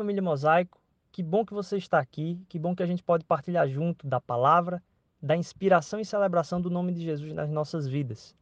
Família 0.00 0.22
Mosaico. 0.22 0.80
Que 1.12 1.22
bom 1.22 1.44
que 1.44 1.52
você 1.52 1.76
está 1.76 1.98
aqui. 1.98 2.40
Que 2.48 2.58
bom 2.58 2.74
que 2.74 2.82
a 2.82 2.86
gente 2.86 3.02
pode 3.02 3.22
partilhar 3.22 3.68
junto 3.68 4.06
da 4.06 4.18
palavra, 4.18 4.82
da 5.20 5.36
inspiração 5.36 6.00
e 6.00 6.06
celebração 6.06 6.58
do 6.58 6.70
nome 6.70 6.90
de 6.90 7.02
Jesus 7.02 7.34
nas 7.34 7.50
nossas 7.50 7.86
vidas. 7.86 8.34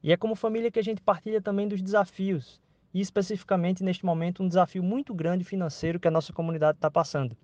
E 0.00 0.12
é 0.12 0.16
como 0.16 0.36
família 0.36 0.70
que 0.70 0.78
a 0.78 0.84
gente 0.84 1.02
partilha 1.02 1.42
também 1.42 1.66
dos 1.66 1.82
desafios, 1.82 2.60
e 2.92 3.00
especificamente 3.00 3.82
neste 3.82 4.06
momento 4.06 4.40
um 4.40 4.46
desafio 4.46 4.84
muito 4.84 5.12
grande 5.12 5.42
financeiro 5.42 5.98
que 5.98 6.06
a 6.06 6.12
nossa 6.12 6.32
comunidade 6.32 6.78
está 6.78 6.88
passando. 6.88 7.36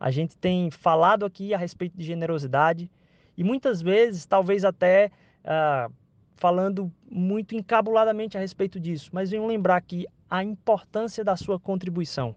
A 0.00 0.10
gente 0.10 0.36
tem 0.36 0.68
falado 0.68 1.24
aqui 1.24 1.54
a 1.54 1.58
respeito 1.58 1.96
de 1.96 2.02
generosidade 2.02 2.90
e 3.36 3.44
muitas 3.44 3.80
vezes, 3.80 4.26
talvez 4.26 4.64
até 4.64 5.12
ah, 5.44 5.88
falando 6.34 6.92
muito 7.08 7.54
encabuladamente 7.54 8.36
a 8.36 8.40
respeito 8.40 8.80
disso, 8.80 9.10
mas 9.12 9.30
venho 9.30 9.46
lembrar 9.46 9.76
aqui 9.76 10.04
a 10.28 10.42
importância 10.42 11.22
da 11.22 11.36
sua 11.36 11.60
contribuição. 11.60 12.34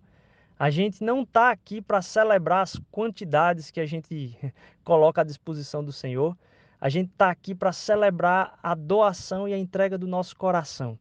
A 0.60 0.70
gente 0.70 1.02
não 1.02 1.22
está 1.22 1.52
aqui 1.52 1.82
para 1.82 2.02
celebrar 2.02 2.64
as 2.64 2.76
quantidades 2.92 3.72
que 3.72 3.80
a 3.80 3.86
gente 3.86 4.38
coloca 4.84 5.22
à 5.22 5.24
disposição 5.24 5.82
do 5.82 5.94
Senhor. 5.94 6.38
A 6.82 6.90
gente 6.90 7.12
está 7.12 7.32
aqui 7.32 7.56
para 7.56 7.72
celebrar 7.72 8.60
a 8.62 8.76
doação 8.76 9.48
e 9.48 9.54
a 9.54 9.58
entrega 9.58 9.98
do 9.98 10.06
nosso 10.06 10.36
coração. 10.36 11.00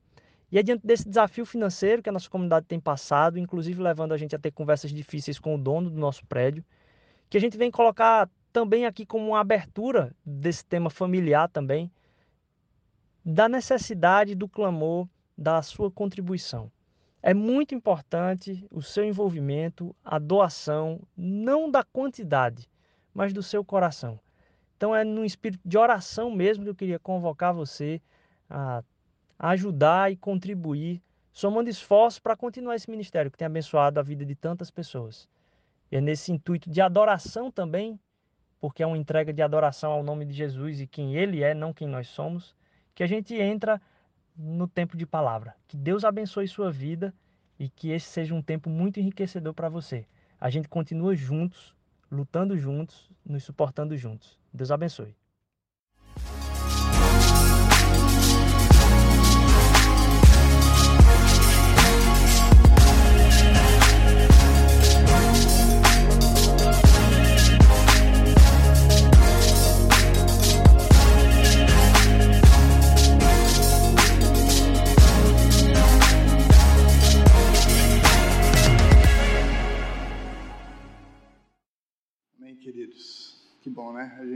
E 0.53 0.61
é 0.61 0.63
diante 0.63 0.87
desse 0.87 1.09
desafio 1.09 1.45
financeiro 1.45 2.01
que 2.01 2.09
a 2.09 2.13
nossa 2.13 2.31
comunidade 2.31 2.67
tem 2.67 2.79
passado, 2.79 3.37
inclusive 3.37 3.83
levando 3.83 4.13
a 4.13 4.17
gente 4.17 4.37
a 4.37 4.39
ter 4.39 4.53
conversas 4.53 4.93
difíceis 4.93 5.41
com 5.41 5.57
o 5.57 5.59
dono 5.59 5.91
do 5.91 5.99
nosso 5.99 6.25
prédio, 6.27 6.65
que 7.29 7.37
a 7.37 7.41
gente 7.41 7.59
vem 7.59 7.69
colocar 7.69 8.31
também 8.53 8.87
aqui 8.87 9.05
como 9.05 9.27
uma 9.27 9.41
abertura 9.41 10.15
desse 10.25 10.65
tema 10.65 10.89
familiar 10.89 11.49
também, 11.49 11.91
da 13.25 13.49
necessidade 13.49 14.37
do 14.37 14.49
clamor 14.49 15.09
da 15.37 15.61
sua 15.63 15.91
contribuição. 15.91 16.71
É 17.23 17.35
muito 17.35 17.75
importante 17.75 18.67
o 18.71 18.81
seu 18.81 19.05
envolvimento, 19.05 19.95
a 20.05 20.19
doação, 20.19 21.01
não 21.17 21.71
da 21.71 21.83
quantidade, 21.83 22.69
mas 23.13 23.33
do 23.33 23.43
seu 23.43 23.65
coração. 23.65 24.21
Então 24.77 24.95
é 24.95 25.03
no 25.03 25.25
espírito 25.25 25.61
de 25.65 25.77
oração 25.77 26.31
mesmo 26.31 26.63
que 26.63 26.71
eu 26.71 26.75
queria 26.75 26.99
convocar 26.99 27.53
você 27.53 28.01
a 28.49 28.83
ajudar 29.39 30.11
e 30.11 30.17
contribuir, 30.17 31.03
somando 31.33 31.69
esforços 31.69 32.19
para 32.19 32.37
continuar 32.37 32.77
esse 32.77 32.91
ministério 32.91 33.31
que 33.31 33.39
tem 33.39 33.47
abençoado 33.47 33.99
a 33.99 34.03
vida 34.03 34.25
de 34.25 34.35
tantas 34.35 34.71
pessoas. 34.71 35.29
E 35.91 35.97
é 35.97 36.01
nesse 36.01 36.33
intuito 36.33 36.71
de 36.71 36.81
adoração 36.81 37.51
também, 37.51 37.99
porque 38.61 38.83
é 38.83 38.87
uma 38.87 38.99
entrega 38.99 39.33
de 39.33 39.43
adoração 39.43 39.93
ao 39.93 40.03
nome 40.03 40.25
de 40.25 40.33
Jesus 40.33 40.81
e 40.81 40.87
quem 40.87 41.15
ele 41.17 41.43
é, 41.43 41.55
não 41.55 41.73
quem 41.73 41.89
nós 41.89 42.09
somos, 42.09 42.55
que 42.95 43.03
a 43.03 43.07
gente 43.07 43.35
entra 43.35 43.81
no 44.39 44.69
tempo 44.69 44.97
de 44.97 45.05
palavra. 45.05 45.57
Que 45.67 45.77
Deus 45.77 46.05
abençoe 46.05 46.47
sua 46.47 46.71
vida 46.71 47.13
e 47.59 47.69
que 47.69 47.91
esse 47.91 48.07
seja 48.07 48.35
um 48.35 48.41
tempo 48.43 48.71
muito 48.71 49.01
enriquecedor 49.01 49.53
para 49.53 49.69
você. 49.69 50.07
A 50.41 50.49
gente 50.49 50.69
continua 50.69 51.17
juntos, 51.17 51.75
lutando 52.11 52.57
juntos, 52.57 53.11
nos 53.25 53.43
suportando 53.43 53.97
juntos. 53.97 54.39
Deus 54.53 54.71
abençoe. 54.71 55.17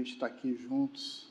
Né? 0.02 0.04
Gente 0.04 0.14
está 0.14 0.26
aqui 0.26 0.56
juntos. 0.56 1.28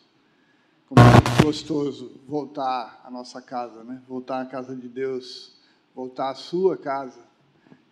Como 0.88 1.02
é 1.02 1.44
gostoso 1.44 2.20
voltar 2.26 3.02
à 3.04 3.12
nossa 3.12 3.42
casa, 3.42 3.84
né? 3.84 4.02
Voltar 4.08 4.42
à 4.42 4.46
casa 4.46 4.76
de 4.76 4.88
Deus, 4.88 5.54
voltar 5.94 6.30
à 6.30 6.36
sua 6.36 6.78
casa, 6.78 7.20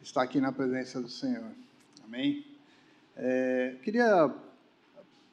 estar 0.02 0.24
aqui 0.24 0.40
na 0.40 0.52
presença 0.52 1.02
do 1.02 1.10
Senhor. 1.10 1.52
Amém? 2.04 2.46
É, 3.16 3.76
queria 3.84 4.34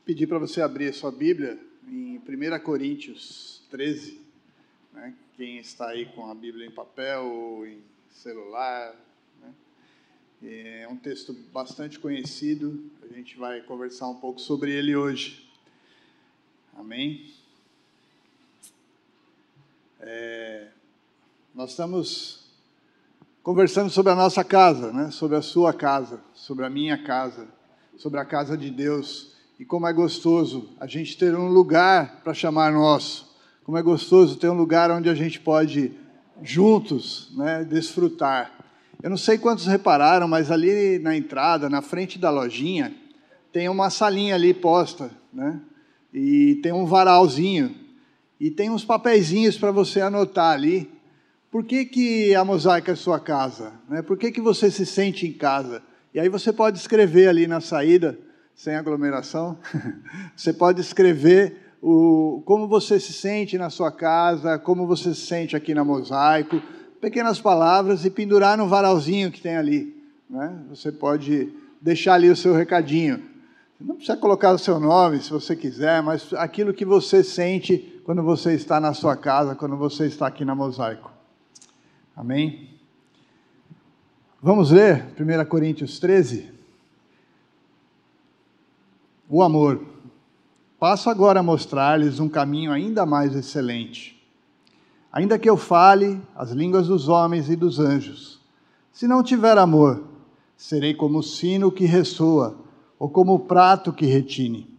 pedir 0.05 0.27
para 0.27 0.39
você 0.39 0.61
abrir 0.61 0.89
a 0.89 0.93
sua 0.93 1.12
Bíblia 1.12 1.59
em 1.87 2.19
1 2.19 2.61
Coríntios 2.65 3.63
13. 3.71 4.21
Né? 4.93 5.15
Quem 5.37 5.59
está 5.59 5.89
aí 5.89 6.07
com 6.07 6.28
a 6.28 6.34
Bíblia 6.34 6.67
em 6.67 6.71
papel 6.71 7.25
ou 7.25 7.67
em 7.67 7.81
celular, 8.11 8.95
é 10.43 10.87
um 10.89 10.97
texto 10.97 11.33
bastante 11.53 11.99
conhecido, 11.99 12.91
a 13.11 13.15
gente 13.15 13.39
vai 13.39 13.61
conversar 13.61 14.09
um 14.09 14.15
pouco 14.15 14.41
sobre 14.41 14.72
ele 14.72 14.97
hoje. 14.97 15.49
Amém? 16.77 17.31
É, 20.00 20.69
nós 21.55 21.71
estamos 21.71 22.47
conversando 23.43 23.91
sobre 23.91 24.11
a 24.11 24.15
nossa 24.15 24.43
casa, 24.43 24.93
né? 24.93 25.11
sobre 25.11 25.37
a 25.37 25.43
sua 25.43 25.72
casa, 25.72 26.21
sobre 26.34 26.65
a 26.65 26.71
minha 26.71 27.03
casa, 27.03 27.47
sobre 27.97 28.19
a 28.19 28.25
casa 28.25 28.56
de 28.56 28.71
Deus 28.71 29.33
e 29.59 29.65
como 29.65 29.87
é 29.87 29.93
gostoso 29.93 30.71
a 30.81 30.87
gente 30.87 31.16
ter 31.16 31.34
um 31.37 31.49
lugar 31.49 32.22
para 32.22 32.34
chamar 32.34 32.72
nosso, 32.72 33.37
como 33.65 33.78
é 33.78 33.83
gostoso 33.83 34.37
ter 34.37 34.49
um 34.49 34.56
lugar 34.56 34.91
onde 34.91 35.09
a 35.09 35.15
gente 35.15 35.41
pode 35.41 35.93
juntos 36.43 37.31
né, 37.37 37.65
desfrutar 37.65 38.66
eu 39.06 39.11
não 39.11 39.17
sei 39.17 39.39
quantos 39.39 39.67
repararam, 39.67 40.27
mas 40.27 40.50
ali 40.50 40.99
na 40.99 41.17
entrada, 41.17 41.71
na 41.71 41.81
frente 41.81 42.19
da 42.19 42.28
lojinha, 42.28 42.93
tem 43.53 43.69
uma 43.69 43.89
salinha 43.89 44.34
ali 44.34 44.53
posta, 44.53 45.12
né? 45.33 45.61
E 46.12 46.56
tem 46.56 46.72
um 46.72 46.84
varalzinho. 46.84 47.72
E 48.41 48.50
tem 48.50 48.69
uns 48.69 48.84
papeizinhos 48.84 49.56
para 49.56 49.71
você 49.71 50.00
anotar 50.00 50.53
ali. 50.53 50.91
Por 51.53 51.62
que, 51.62 51.84
que 51.84 52.34
a 52.34 52.45
mosaica 52.45 52.91
é 52.91 52.95
sua 52.97 53.21
casa? 53.21 53.75
Né? 53.89 54.03
Por 54.03 54.19
que, 54.19 54.33
que 54.33 54.41
você 54.41 54.72
se 54.72 54.84
sente 54.84 55.25
em 55.25 55.33
casa? 55.33 55.84
E 56.12 56.19
aí 56.19 56.28
você 56.28 56.53
pode 56.53 56.77
escrever 56.77 57.28
ali 57.28 57.47
na 57.47 57.61
saída, 57.61 58.19
sem 58.56 58.75
aglomeração, 58.75 59.56
você 60.34 60.53
pode 60.53 60.81
escrever 60.81 61.77
o, 61.81 62.43
como 62.45 62.66
você 62.66 62.99
se 62.99 63.12
sente 63.12 63.56
na 63.56 63.71
sua 63.71 63.93
casa, 63.93 64.59
como 64.59 64.84
você 64.84 65.15
se 65.15 65.27
sente 65.27 65.55
aqui 65.55 65.75
na 65.75 65.84
mosaico 65.84 66.61
pequenas 67.06 67.41
palavras 67.41 68.05
e 68.05 68.11
pendurar 68.11 68.59
no 68.59 68.67
varalzinho 68.67 69.31
que 69.31 69.41
tem 69.41 69.56
ali. 69.56 69.97
Né? 70.28 70.61
Você 70.71 70.91
pode 70.91 71.55
deixar 71.81 72.15
ali 72.15 72.28
o 72.28 72.34
seu 72.34 72.53
recadinho. 72.53 73.22
Não 73.81 73.94
precisa 73.94 74.17
colocar 74.17 74.50
o 74.50 74.59
seu 74.59 74.81
nome 74.81 75.22
se 75.22 75.31
você 75.31 75.55
quiser, 75.55 76.03
mas 76.03 76.34
aquilo 76.34 76.75
que 76.75 76.84
você 76.84 77.22
sente 77.22 78.03
quando 78.05 78.25
você 78.25 78.55
está 78.55 78.81
na 78.81 78.93
sua 78.93 79.16
casa, 79.16 79.55
quando 79.55 79.77
você 79.77 80.06
está 80.06 80.27
aqui 80.27 80.45
na 80.45 80.53
Mosaico. 80.53 81.12
Amém? 82.16 82.71
Vamos 84.43 84.72
ler 84.72 85.06
1 85.16 85.45
Coríntios 85.49 86.00
13? 86.00 86.50
O 89.28 89.45
amor. 89.45 89.81
Passo 90.77 91.09
agora 91.09 91.39
a 91.39 91.42
mostrar-lhes 91.45 92.19
um 92.19 92.28
caminho 92.28 92.72
ainda 92.72 93.07
mais 93.07 93.33
excelente 93.36 94.16
Ainda 95.13 95.39
que 95.39 95.49
eu 95.49 95.57
fale 95.57 96.21
as 96.35 96.51
línguas 96.51 96.89
dos 96.89 97.09
homens 97.09 97.49
e 97.49 97.57
dos 97.57 97.79
anjos, 97.79 98.41
se 98.93 99.07
não 99.07 99.23
tiver 99.23 99.57
amor, 99.59 100.05
serei 100.57 100.95
como 100.95 101.19
o 101.19 101.23
sino 101.23 101.71
que 101.71 101.85
ressoa, 101.85 102.57
ou 102.99 103.09
como 103.09 103.35
o 103.35 103.41
prato 103.41 103.93
que 103.93 104.07
retine. 104.07 104.75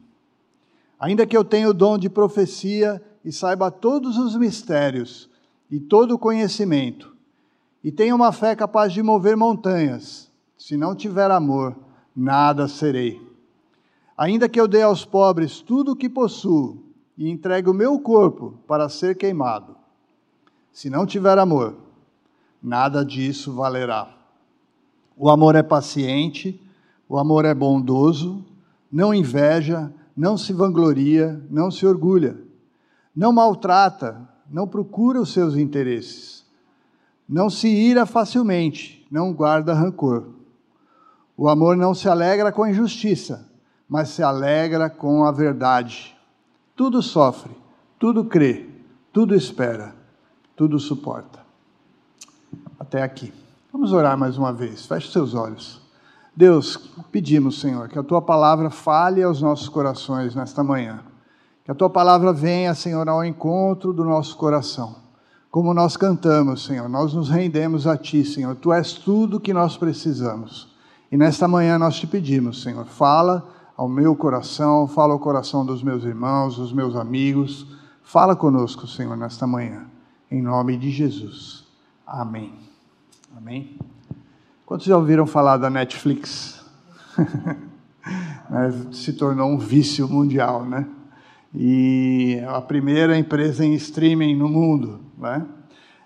Ainda 0.99 1.25
que 1.25 1.37
eu 1.37 1.43
tenha 1.43 1.69
o 1.69 1.73
dom 1.73 1.97
de 1.97 2.09
profecia 2.09 3.01
e 3.23 3.31
saiba 3.31 3.69
todos 3.69 4.17
os 4.17 4.35
mistérios 4.35 5.29
e 5.69 5.79
todo 5.79 6.15
o 6.15 6.19
conhecimento, 6.19 7.15
e 7.83 7.91
tenha 7.91 8.15
uma 8.15 8.31
fé 8.31 8.55
capaz 8.55 8.91
de 8.91 9.03
mover 9.03 9.37
montanhas, 9.37 10.31
se 10.57 10.75
não 10.75 10.95
tiver 10.95 11.29
amor, 11.29 11.75
nada 12.15 12.67
serei. 12.67 13.21
Ainda 14.17 14.49
que 14.49 14.59
eu 14.59 14.67
dê 14.67 14.81
aos 14.81 15.05
pobres 15.05 15.61
tudo 15.61 15.91
o 15.91 15.95
que 15.95 16.09
possuo 16.09 16.83
e 17.15 17.29
entregue 17.29 17.69
o 17.69 17.73
meu 17.73 17.99
corpo 17.99 18.59
para 18.67 18.89
ser 18.89 19.15
queimado, 19.15 19.76
se 20.77 20.91
não 20.91 21.07
tiver 21.07 21.39
amor, 21.39 21.75
nada 22.61 23.03
disso 23.03 23.51
valerá. 23.51 24.15
O 25.17 25.27
amor 25.27 25.55
é 25.55 25.63
paciente, 25.63 26.61
o 27.09 27.17
amor 27.17 27.45
é 27.45 27.53
bondoso, 27.55 28.45
não 28.91 29.11
inveja, 29.11 29.91
não 30.15 30.37
se 30.37 30.53
vangloria, 30.53 31.43
não 31.49 31.71
se 31.71 31.83
orgulha, 31.83 32.37
não 33.15 33.33
maltrata, 33.33 34.21
não 34.47 34.67
procura 34.67 35.19
os 35.19 35.33
seus 35.33 35.55
interesses, 35.55 36.45
não 37.27 37.49
se 37.49 37.67
ira 37.67 38.05
facilmente, 38.05 39.03
não 39.09 39.33
guarda 39.33 39.73
rancor. 39.73 40.27
O 41.35 41.49
amor 41.49 41.75
não 41.75 41.95
se 41.95 42.07
alegra 42.07 42.51
com 42.51 42.61
a 42.61 42.69
injustiça, 42.69 43.49
mas 43.89 44.09
se 44.09 44.21
alegra 44.21 44.91
com 44.91 45.23
a 45.23 45.31
verdade. 45.31 46.15
Tudo 46.75 47.01
sofre, 47.01 47.57
tudo 47.97 48.25
crê, 48.25 48.69
tudo 49.11 49.33
espera 49.33 49.96
tudo 50.57 50.79
suporta. 50.79 51.39
Até 52.79 53.03
aqui. 53.03 53.31
Vamos 53.71 53.93
orar 53.93 54.17
mais 54.17 54.39
uma 54.39 54.51
vez. 54.51 54.87
Feche 54.87 55.11
seus 55.11 55.35
olhos. 55.35 55.79
Deus, 56.35 56.77
pedimos, 57.11 57.61
Senhor, 57.61 57.87
que 57.87 57.97
a 57.97 58.03
tua 58.03 58.21
palavra 58.21 58.71
fale 58.71 59.21
aos 59.21 59.39
nossos 59.39 59.69
corações 59.69 60.33
nesta 60.35 60.63
manhã. 60.63 61.01
Que 61.63 61.69
a 61.69 61.75
tua 61.75 61.89
palavra 61.89 62.33
venha, 62.33 62.73
Senhor, 62.73 63.07
ao 63.07 63.23
encontro 63.23 63.93
do 63.93 64.03
nosso 64.03 64.35
coração. 64.35 64.95
Como 65.51 65.73
nós 65.75 65.95
cantamos, 65.95 66.65
Senhor, 66.65 66.89
nós 66.89 67.13
nos 67.13 67.29
rendemos 67.29 67.85
a 67.85 67.95
ti, 67.95 68.25
Senhor. 68.25 68.55
Tu 68.55 68.73
és 68.73 68.93
tudo 68.93 69.39
que 69.39 69.53
nós 69.53 69.77
precisamos. 69.77 70.75
E 71.11 71.17
nesta 71.17 71.47
manhã 71.47 71.77
nós 71.77 71.95
te 71.97 72.07
pedimos, 72.07 72.63
Senhor, 72.63 72.85
fala 72.85 73.47
ao 73.75 73.87
meu 73.87 74.15
coração, 74.15 74.87
fala 74.87 75.13
ao 75.13 75.19
coração 75.19 75.63
dos 75.63 75.83
meus 75.83 76.03
irmãos, 76.03 76.57
dos 76.57 76.73
meus 76.73 76.95
amigos. 76.95 77.67
Fala 78.01 78.35
conosco, 78.35 78.87
Senhor, 78.87 79.15
nesta 79.15 79.45
manhã. 79.45 79.85
Em 80.29 80.41
nome 80.41 80.77
de 80.77 80.91
Jesus. 80.91 81.65
Amém. 82.05 82.53
Amém. 83.35 83.77
Quantos 84.65 84.85
já 84.85 84.97
ouviram 84.97 85.25
falar 85.25 85.57
da 85.57 85.69
Netflix? 85.69 86.65
Né, 88.49 88.71
se 88.93 89.11
tornou 89.11 89.49
um 89.49 89.57
vício 89.57 90.07
mundial, 90.07 90.63
né? 90.63 90.87
e 91.53 92.41
a 92.47 92.61
primeira 92.61 93.17
empresa 93.17 93.65
em 93.65 93.73
streaming 93.73 94.35
no 94.35 94.47
mundo. 94.47 94.99
Né? 95.17 95.45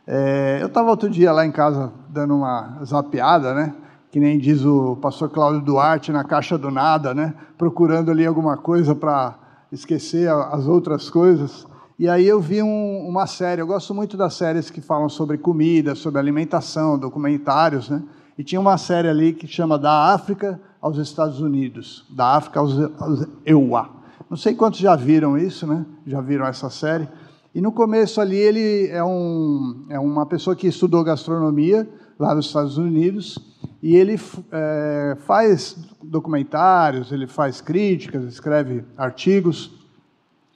É, 0.07 0.59
eu 0.61 0.67
estava 0.67 0.89
outro 0.89 1.09
dia 1.09 1.31
lá 1.31 1.45
em 1.45 1.51
casa 1.51 1.91
dando 2.09 2.35
uma 2.35 2.79
zapeada, 2.83 3.53
né? 3.53 3.73
que 4.11 4.19
nem 4.19 4.37
diz 4.37 4.63
o 4.65 4.95
pastor 4.97 5.29
Cláudio 5.29 5.61
Duarte 5.61 6.11
na 6.11 6.23
caixa 6.23 6.57
do 6.57 6.69
nada, 6.69 7.13
né? 7.13 7.33
procurando 7.57 8.11
ali 8.11 8.25
alguma 8.25 8.57
coisa 8.57 8.95
para 8.95 9.35
esquecer 9.71 10.29
as 10.29 10.67
outras 10.67 11.09
coisas. 11.09 11.67
E 12.01 12.09
aí 12.09 12.27
eu 12.27 12.41
vi 12.41 12.63
um, 12.63 13.07
uma 13.07 13.27
série, 13.27 13.61
eu 13.61 13.67
gosto 13.67 13.93
muito 13.93 14.17
das 14.17 14.33
séries 14.33 14.71
que 14.71 14.81
falam 14.81 15.07
sobre 15.07 15.37
comida, 15.37 15.93
sobre 15.93 16.19
alimentação, 16.19 16.97
documentários, 16.97 17.91
né? 17.91 18.01
E 18.35 18.43
tinha 18.43 18.59
uma 18.59 18.75
série 18.75 19.07
ali 19.07 19.33
que 19.33 19.45
chama 19.45 19.77
Da 19.77 20.11
África 20.11 20.59
aos 20.81 20.97
Estados 20.97 21.41
Unidos, 21.41 22.03
da 22.09 22.37
África 22.37 22.59
aos, 22.59 22.73
aos 22.99 23.27
EUA. 23.45 23.87
Não 24.27 24.35
sei 24.35 24.55
quantos 24.55 24.79
já 24.79 24.95
viram 24.95 25.37
isso, 25.37 25.67
né? 25.67 25.85
Já 26.07 26.19
viram 26.21 26.47
essa 26.47 26.71
série. 26.71 27.07
E 27.53 27.61
no 27.61 27.71
começo 27.71 28.19
ali 28.19 28.37
ele 28.37 28.87
é, 28.87 29.03
um, 29.03 29.85
é 29.87 29.99
uma 29.99 30.25
pessoa 30.25 30.55
que 30.55 30.65
estudou 30.65 31.03
gastronomia 31.03 31.87
lá 32.17 32.33
nos 32.33 32.47
Estados 32.47 32.79
Unidos 32.79 33.37
e 33.79 33.95
ele 33.95 34.19
é, 34.51 35.17
faz 35.19 35.77
documentários, 36.01 37.11
ele 37.11 37.27
faz 37.27 37.61
críticas, 37.61 38.23
escreve 38.23 38.83
artigos 38.97 39.79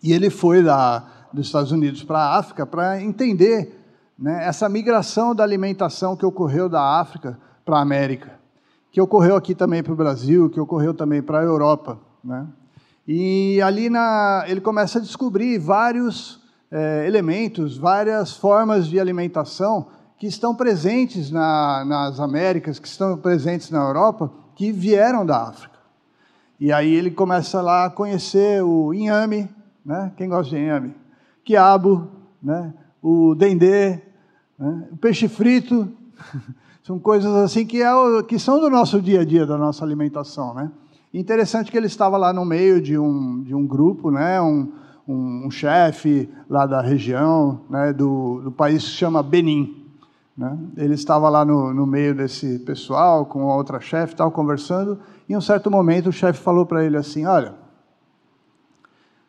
e 0.01 0.11
ele 0.11 0.31
foi 0.31 0.63
da, 0.63 1.14
dos 1.35 1.47
Estados 1.47 1.71
Unidos 1.71 2.03
para 2.03 2.19
a 2.19 2.37
África 2.37 2.65
para 2.65 3.01
entender 3.01 3.83
né, 4.17 4.47
essa 4.47 4.67
migração 4.69 5.35
da 5.35 5.43
alimentação 5.43 6.15
que 6.15 6.25
ocorreu 6.25 6.69
da 6.69 6.99
África 6.99 7.37
para 7.63 7.77
a 7.77 7.81
América, 7.81 8.39
que 8.91 9.01
ocorreu 9.01 9.35
aqui 9.35 9.53
também 9.53 9.83
para 9.83 9.93
o 9.93 9.95
Brasil, 9.95 10.49
que 10.49 10.59
ocorreu 10.59 10.93
também 10.93 11.21
para 11.21 11.39
a 11.39 11.43
Europa, 11.43 11.99
né? 12.23 12.47
E 13.07 13.61
ali 13.61 13.87
na, 13.87 14.45
ele 14.47 14.59
começa 14.59 14.97
a 14.97 15.01
descobrir 15.01 15.59
vários 15.59 16.41
é, 16.71 17.05
elementos, 17.05 17.77
várias 17.77 18.35
formas 18.35 18.87
de 18.87 18.99
alimentação 18.99 19.87
que 20.17 20.25
estão 20.25 20.55
presentes 20.55 21.29
na, 21.29 21.85
nas 21.85 22.19
Américas, 22.19 22.79
que 22.79 22.87
estão 22.87 23.15
presentes 23.17 23.69
na 23.69 23.79
Europa, 23.79 24.31
que 24.55 24.71
vieram 24.71 25.23
da 25.23 25.43
África. 25.43 25.75
E 26.59 26.71
aí 26.71 26.91
ele 26.91 27.11
começa 27.11 27.61
lá 27.61 27.85
a 27.85 27.89
conhecer 27.89 28.63
o 28.63 28.93
inhame, 28.93 29.47
né? 29.85 30.11
quem 30.17 30.27
gosta 30.27 30.55
de 30.55 30.61
inhame? 30.61 30.95
Quiabo, 31.45 32.09
né? 32.41 32.73
o 33.01 33.35
dendê, 33.35 34.01
né? 34.57 34.87
o 34.91 34.97
peixe 34.97 35.27
frito, 35.27 35.87
são 36.83 36.97
coisas 36.97 37.33
assim 37.35 37.65
que, 37.65 37.83
é, 37.83 37.89
que 38.27 38.39
são 38.39 38.59
do 38.59 38.69
nosso 38.69 38.99
dia 38.99 39.21
a 39.21 39.25
dia, 39.25 39.45
da 39.45 39.57
nossa 39.57 39.85
alimentação, 39.85 40.53
né? 40.53 40.71
Interessante 41.13 41.71
que 41.71 41.77
ele 41.77 41.87
estava 41.87 42.17
lá 42.17 42.33
no 42.33 42.43
meio 42.43 42.81
de 42.81 42.97
um, 42.97 43.41
de 43.41 43.55
um 43.55 43.65
grupo, 43.65 44.11
né, 44.11 44.41
um, 44.41 44.69
um, 45.07 45.45
um 45.45 45.51
chefe 45.51 46.29
lá 46.49 46.65
da 46.65 46.81
região, 46.81 47.61
né, 47.69 47.93
do, 47.93 48.41
do 48.41 48.51
país 48.51 48.83
que 48.83 48.89
se 48.89 48.95
chama 48.97 49.23
Benin. 49.23 49.85
Né? 50.37 50.57
Ele 50.75 50.93
estava 50.93 51.29
lá 51.29 51.45
no, 51.45 51.73
no 51.73 51.85
meio 51.85 52.13
desse 52.13 52.59
pessoal, 52.59 53.25
com 53.25 53.45
outra 53.45 53.79
chefe, 53.79 54.13
tal, 54.13 54.29
conversando, 54.29 54.99
e 55.29 55.31
em 55.31 55.37
um 55.37 55.41
certo 55.41 55.71
momento 55.71 56.09
o 56.09 56.11
chefe 56.11 56.41
falou 56.41 56.65
para 56.65 56.83
ele 56.83 56.97
assim: 56.97 57.25
Olha, 57.25 57.53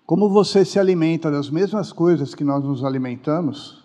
como 0.06 0.28
você 0.30 0.64
se 0.64 0.78
alimenta 0.78 1.30
das 1.30 1.50
mesmas 1.50 1.92
coisas 1.92 2.32
que 2.34 2.44
nós 2.44 2.62
nos 2.62 2.84
alimentamos, 2.84 3.84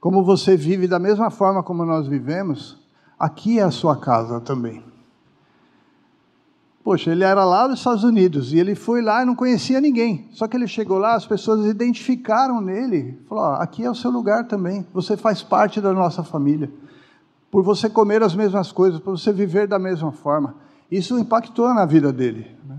como 0.00 0.24
você 0.24 0.56
vive 0.56 0.88
da 0.88 0.98
mesma 0.98 1.30
forma 1.30 1.62
como 1.62 1.84
nós 1.84 2.08
vivemos, 2.08 2.76
aqui 3.16 3.60
é 3.60 3.62
a 3.62 3.70
sua 3.70 3.96
casa 3.96 4.40
também. 4.40 4.82
Poxa, 6.82 7.12
ele 7.12 7.22
era 7.22 7.44
lá 7.44 7.68
dos 7.68 7.78
Estados 7.78 8.02
Unidos 8.02 8.52
e 8.52 8.58
ele 8.58 8.74
foi 8.74 9.00
lá 9.00 9.22
e 9.22 9.24
não 9.24 9.36
conhecia 9.36 9.80
ninguém. 9.80 10.28
Só 10.32 10.48
que 10.48 10.56
ele 10.56 10.66
chegou 10.66 10.98
lá, 10.98 11.14
as 11.14 11.24
pessoas 11.24 11.64
identificaram 11.64 12.60
nele. 12.60 13.20
Falou: 13.28 13.44
aqui 13.54 13.84
é 13.84 13.90
o 13.90 13.94
seu 13.94 14.10
lugar 14.10 14.48
também. 14.48 14.84
Você 14.92 15.16
faz 15.16 15.44
parte 15.44 15.80
da 15.80 15.92
nossa 15.92 16.24
família. 16.24 16.68
Por 17.52 17.62
você 17.62 17.88
comer 17.88 18.20
as 18.24 18.34
mesmas 18.34 18.72
coisas, 18.72 18.98
por 18.98 19.16
você 19.16 19.32
viver 19.32 19.68
da 19.68 19.78
mesma 19.78 20.10
forma. 20.10 20.56
Isso 20.90 21.16
impactou 21.16 21.72
na 21.72 21.86
vida 21.86 22.12
dele. 22.12 22.50
Né? 22.66 22.78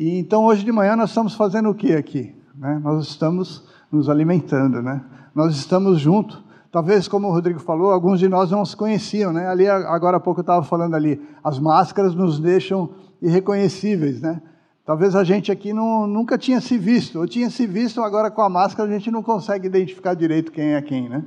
E 0.00 0.18
então 0.18 0.46
hoje 0.46 0.64
de 0.64 0.72
manhã 0.72 0.96
nós 0.96 1.10
estamos 1.10 1.34
fazendo 1.34 1.68
o 1.68 1.74
que 1.74 1.92
aqui? 1.94 2.34
Né? 2.54 2.80
Nós 2.82 3.06
estamos 3.06 3.68
nos 3.92 4.08
alimentando, 4.08 4.80
né? 4.80 5.04
Nós 5.34 5.54
estamos 5.54 6.00
juntos. 6.00 6.42
Talvez, 6.72 7.06
como 7.06 7.28
o 7.28 7.30
Rodrigo 7.30 7.60
falou, 7.60 7.90
alguns 7.90 8.18
de 8.18 8.26
nós 8.26 8.50
não 8.50 8.64
se 8.64 8.74
conheciam, 8.74 9.30
né? 9.30 9.46
Ali 9.46 9.68
agora 9.68 10.16
há 10.16 10.20
pouco 10.20 10.40
eu 10.40 10.42
estava 10.42 10.64
falando 10.64 10.94
ali, 10.94 11.20
as 11.44 11.58
máscaras 11.58 12.14
nos 12.14 12.40
deixam 12.40 12.88
irreconhecíveis, 13.20 14.22
né? 14.22 14.40
Talvez 14.86 15.14
a 15.14 15.22
gente 15.22 15.52
aqui 15.52 15.74
não, 15.74 16.06
nunca 16.06 16.38
tinha 16.38 16.62
se 16.62 16.78
visto, 16.78 17.18
ou 17.18 17.26
tinha 17.26 17.50
se 17.50 17.66
visto, 17.66 18.00
agora 18.00 18.30
com 18.30 18.40
a 18.40 18.48
máscara 18.48 18.88
a 18.88 18.92
gente 18.92 19.10
não 19.10 19.22
consegue 19.22 19.66
identificar 19.66 20.14
direito 20.14 20.50
quem 20.50 20.76
é 20.76 20.80
quem, 20.80 21.10
né? 21.10 21.22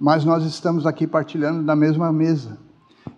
Mas 0.00 0.24
nós 0.24 0.42
estamos 0.42 0.86
aqui 0.86 1.06
partilhando 1.06 1.62
da 1.62 1.76
mesma 1.76 2.10
mesa, 2.10 2.56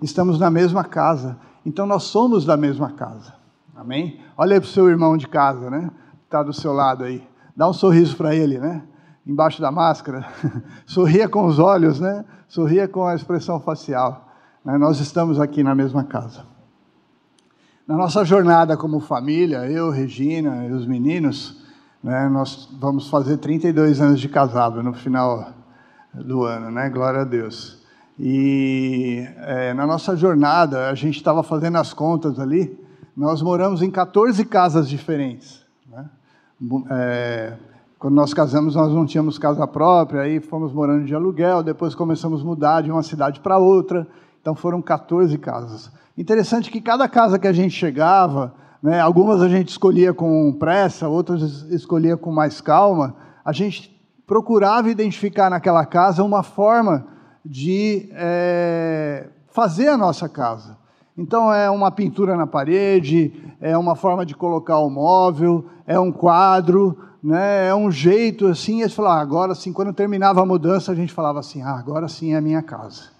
estamos 0.02 0.40
na 0.40 0.50
mesma 0.50 0.82
casa, 0.82 1.38
então 1.64 1.86
nós 1.86 2.02
somos 2.02 2.44
da 2.44 2.56
mesma 2.56 2.90
casa, 2.90 3.37
amém? 3.78 4.20
Olha 4.36 4.54
aí 4.54 4.60
para 4.60 4.66
o 4.66 4.70
seu 4.70 4.88
irmão 4.88 5.16
de 5.16 5.28
casa, 5.28 5.70
né? 5.70 5.90
Está 6.24 6.42
do 6.42 6.52
seu 6.52 6.72
lado 6.72 7.04
aí, 7.04 7.26
dá 7.56 7.68
um 7.68 7.72
sorriso 7.72 8.16
para 8.16 8.34
ele, 8.34 8.58
né? 8.58 8.82
Embaixo 9.24 9.62
da 9.62 9.70
máscara, 9.70 10.26
sorria 10.84 11.28
com 11.28 11.46
os 11.46 11.58
olhos, 11.58 12.00
né? 12.00 12.24
Sorria 12.48 12.88
com 12.88 13.06
a 13.06 13.14
expressão 13.14 13.60
facial. 13.60 14.28
Né? 14.64 14.76
Nós 14.76 14.98
estamos 14.98 15.38
aqui 15.38 15.62
na 15.62 15.74
mesma 15.74 16.02
casa. 16.02 16.44
Na 17.86 17.96
nossa 17.96 18.24
jornada 18.24 18.76
como 18.76 19.00
família, 19.00 19.64
eu, 19.70 19.90
Regina 19.90 20.66
e 20.66 20.72
os 20.72 20.86
meninos, 20.86 21.62
né, 22.02 22.28
nós 22.28 22.68
vamos 22.78 23.08
fazer 23.08 23.38
32 23.38 24.00
anos 24.00 24.20
de 24.20 24.28
casado 24.28 24.82
no 24.82 24.92
final 24.92 25.52
do 26.12 26.44
ano, 26.44 26.70
né? 26.70 26.90
Glória 26.90 27.20
a 27.20 27.24
Deus. 27.24 27.82
E 28.18 29.24
é, 29.36 29.72
na 29.72 29.86
nossa 29.86 30.16
jornada, 30.16 30.88
a 30.88 30.94
gente 30.94 31.16
estava 31.16 31.42
fazendo 31.42 31.78
as 31.78 31.94
contas 31.94 32.38
ali, 32.38 32.87
nós 33.18 33.42
moramos 33.42 33.82
em 33.82 33.90
14 33.90 34.44
casas 34.44 34.88
diferentes. 34.88 35.66
Né? 35.90 36.08
É, 36.88 37.52
quando 37.98 38.14
nós 38.14 38.32
casamos, 38.32 38.76
nós 38.76 38.94
não 38.94 39.04
tínhamos 39.04 39.36
casa 39.36 39.66
própria, 39.66 40.20
aí 40.20 40.38
fomos 40.38 40.72
morando 40.72 41.04
de 41.04 41.12
aluguel, 41.16 41.64
depois 41.64 41.96
começamos 41.96 42.42
a 42.42 42.44
mudar 42.44 42.80
de 42.80 42.92
uma 42.92 43.02
cidade 43.02 43.40
para 43.40 43.58
outra, 43.58 44.06
então 44.40 44.54
foram 44.54 44.80
14 44.80 45.36
casas. 45.36 45.90
Interessante 46.16 46.70
que 46.70 46.80
cada 46.80 47.08
casa 47.08 47.40
que 47.40 47.48
a 47.48 47.52
gente 47.52 47.74
chegava, 47.74 48.54
né, 48.80 49.00
algumas 49.00 49.42
a 49.42 49.48
gente 49.48 49.70
escolhia 49.70 50.14
com 50.14 50.52
pressa, 50.52 51.08
outras 51.08 51.62
escolhia 51.72 52.16
com 52.16 52.30
mais 52.30 52.60
calma, 52.60 53.16
a 53.44 53.52
gente 53.52 54.00
procurava 54.28 54.90
identificar 54.90 55.50
naquela 55.50 55.84
casa 55.84 56.22
uma 56.22 56.44
forma 56.44 57.04
de 57.44 58.10
é, 58.12 59.28
fazer 59.48 59.88
a 59.88 59.96
nossa 59.96 60.28
casa. 60.28 60.77
Então 61.18 61.52
é 61.52 61.68
uma 61.68 61.90
pintura 61.90 62.36
na 62.36 62.46
parede, 62.46 63.32
é 63.60 63.76
uma 63.76 63.96
forma 63.96 64.24
de 64.24 64.36
colocar 64.36 64.78
o 64.78 64.88
móvel, 64.88 65.66
é 65.84 65.98
um 65.98 66.12
quadro, 66.12 66.96
né, 67.20 67.66
é 67.66 67.74
um 67.74 67.90
jeito 67.90 68.46
assim. 68.46 68.82
Eles 68.82 68.94
falavam, 68.94 69.18
ah, 69.18 69.22
agora 69.22 69.54
sim, 69.56 69.72
quando 69.72 69.92
terminava 69.92 70.40
a 70.40 70.46
mudança, 70.46 70.92
a 70.92 70.94
gente 70.94 71.12
falava 71.12 71.40
assim, 71.40 71.60
ah, 71.60 71.76
agora 71.76 72.06
sim 72.06 72.34
é 72.34 72.36
a 72.36 72.40
minha 72.40 72.62
casa. 72.62 73.10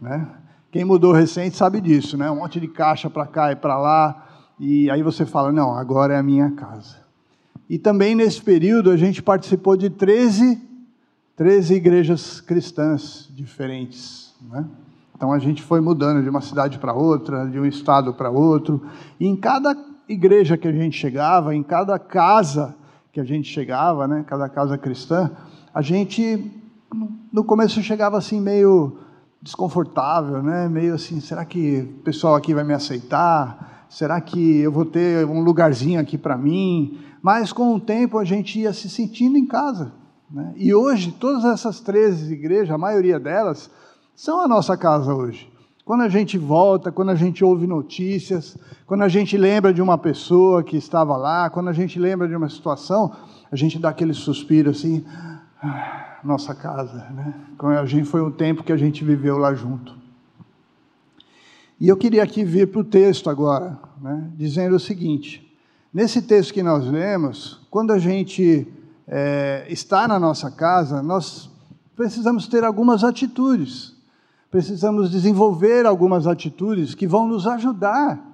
Né? 0.00 0.26
Quem 0.72 0.84
mudou 0.84 1.12
recente 1.12 1.56
sabe 1.56 1.80
disso, 1.80 2.18
né? 2.18 2.28
Um 2.28 2.40
monte 2.40 2.58
de 2.58 2.66
caixa 2.66 3.08
para 3.08 3.24
cá 3.24 3.52
e 3.52 3.56
para 3.56 3.78
lá, 3.78 4.26
e 4.58 4.90
aí 4.90 5.04
você 5.04 5.24
fala: 5.24 5.52
não, 5.52 5.72
agora 5.72 6.14
é 6.14 6.18
a 6.18 6.22
minha 6.22 6.50
casa. 6.50 6.96
E 7.70 7.78
também 7.78 8.14
nesse 8.16 8.42
período 8.42 8.90
a 8.90 8.96
gente 8.96 9.22
participou 9.22 9.76
de 9.76 9.88
13, 9.88 10.60
13 11.36 11.74
igrejas 11.74 12.40
cristãs 12.40 13.30
diferentes. 13.32 14.34
Né? 14.42 14.64
Então 15.14 15.32
a 15.32 15.38
gente 15.38 15.62
foi 15.62 15.80
mudando 15.80 16.22
de 16.22 16.28
uma 16.28 16.40
cidade 16.40 16.78
para 16.78 16.92
outra, 16.92 17.46
de 17.46 17.58
um 17.58 17.64
estado 17.64 18.12
para 18.12 18.30
outro, 18.30 18.82
e 19.18 19.26
em 19.26 19.36
cada 19.36 19.76
igreja 20.08 20.56
que 20.56 20.68
a 20.68 20.72
gente 20.72 20.98
chegava, 20.98 21.54
em 21.54 21.62
cada 21.62 21.98
casa 21.98 22.74
que 23.12 23.20
a 23.20 23.24
gente 23.24 23.48
chegava, 23.48 24.08
né, 24.08 24.24
cada 24.26 24.48
casa 24.48 24.76
cristã, 24.76 25.30
a 25.72 25.80
gente 25.80 26.50
no 27.32 27.44
começo 27.44 27.82
chegava 27.82 28.18
assim 28.18 28.40
meio 28.40 28.98
desconfortável, 29.42 30.42
né? 30.42 30.68
Meio 30.68 30.94
assim, 30.94 31.20
será 31.20 31.44
que 31.44 31.80
o 31.80 32.02
pessoal 32.02 32.34
aqui 32.34 32.54
vai 32.54 32.64
me 32.64 32.72
aceitar? 32.72 33.86
Será 33.90 34.20
que 34.20 34.60
eu 34.60 34.72
vou 34.72 34.84
ter 34.84 35.26
um 35.26 35.40
lugarzinho 35.42 36.00
aqui 36.00 36.16
para 36.16 36.36
mim? 36.36 36.98
Mas 37.20 37.52
com 37.52 37.74
o 37.74 37.80
tempo 37.80 38.18
a 38.18 38.24
gente 38.24 38.58
ia 38.58 38.72
se 38.72 38.88
sentindo 38.88 39.36
em 39.36 39.46
casa. 39.46 39.92
Né? 40.30 40.52
E 40.56 40.74
hoje, 40.74 41.12
todas 41.12 41.44
essas 41.44 41.80
13 41.80 42.32
igrejas, 42.32 42.70
a 42.70 42.78
maioria 42.78 43.20
delas, 43.20 43.70
são 44.14 44.40
a 44.40 44.48
nossa 44.48 44.76
casa 44.76 45.12
hoje. 45.12 45.52
Quando 45.84 46.02
a 46.02 46.08
gente 46.08 46.38
volta, 46.38 46.90
quando 46.90 47.10
a 47.10 47.14
gente 47.14 47.44
ouve 47.44 47.66
notícias, 47.66 48.56
quando 48.86 49.02
a 49.02 49.08
gente 49.08 49.36
lembra 49.36 49.72
de 49.72 49.82
uma 49.82 49.98
pessoa 49.98 50.62
que 50.62 50.76
estava 50.76 51.16
lá, 51.16 51.50
quando 51.50 51.68
a 51.68 51.72
gente 51.72 51.98
lembra 51.98 52.26
de 52.26 52.34
uma 52.34 52.48
situação, 52.48 53.14
a 53.52 53.56
gente 53.56 53.78
dá 53.78 53.90
aquele 53.90 54.14
suspiro 54.14 54.70
assim, 54.70 55.04
ah, 55.62 56.20
nossa 56.24 56.54
casa, 56.54 57.06
né? 57.10 57.34
A 57.78 57.84
gente 57.84 58.06
foi 58.06 58.22
um 58.22 58.30
tempo 58.30 58.62
que 58.62 58.72
a 58.72 58.76
gente 58.76 59.04
viveu 59.04 59.36
lá 59.36 59.52
junto. 59.52 59.94
E 61.78 61.88
eu 61.88 61.96
queria 61.96 62.22
aqui 62.22 62.44
vir 62.44 62.68
para 62.68 62.80
o 62.80 62.84
texto 62.84 63.28
agora, 63.28 63.78
né, 64.00 64.30
dizendo 64.36 64.76
o 64.76 64.80
seguinte: 64.80 65.54
nesse 65.92 66.22
texto 66.22 66.54
que 66.54 66.62
nós 66.62 66.86
lemos, 66.86 67.60
quando 67.70 67.92
a 67.92 67.98
gente 67.98 68.66
é, 69.06 69.66
está 69.68 70.08
na 70.08 70.18
nossa 70.18 70.50
casa, 70.50 71.02
nós 71.02 71.50
precisamos 71.94 72.46
ter 72.46 72.64
algumas 72.64 73.04
atitudes 73.04 73.93
precisamos 74.54 75.10
desenvolver 75.10 75.84
algumas 75.84 76.28
atitudes 76.28 76.94
que 76.94 77.08
vão 77.08 77.26
nos 77.26 77.44
ajudar 77.44 78.24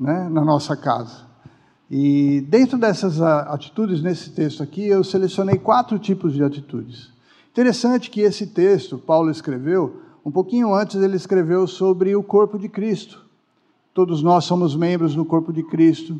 né, 0.00 0.26
na 0.30 0.42
nossa 0.42 0.74
casa. 0.74 1.26
E 1.90 2.40
dentro 2.48 2.78
dessas 2.78 3.20
atitudes, 3.20 4.00
nesse 4.00 4.30
texto 4.30 4.62
aqui, 4.62 4.86
eu 4.86 5.04
selecionei 5.04 5.58
quatro 5.58 5.98
tipos 5.98 6.32
de 6.32 6.42
atitudes. 6.42 7.10
Interessante 7.52 8.08
que 8.08 8.22
esse 8.22 8.46
texto, 8.46 8.96
Paulo 8.96 9.30
escreveu, 9.30 10.00
um 10.24 10.30
pouquinho 10.30 10.72
antes 10.72 10.96
ele 11.02 11.16
escreveu 11.16 11.66
sobre 11.66 12.16
o 12.16 12.22
corpo 12.22 12.58
de 12.58 12.70
Cristo. 12.70 13.26
Todos 13.92 14.22
nós 14.22 14.46
somos 14.46 14.74
membros 14.74 15.14
do 15.14 15.22
corpo 15.22 15.52
de 15.52 15.62
Cristo. 15.62 16.18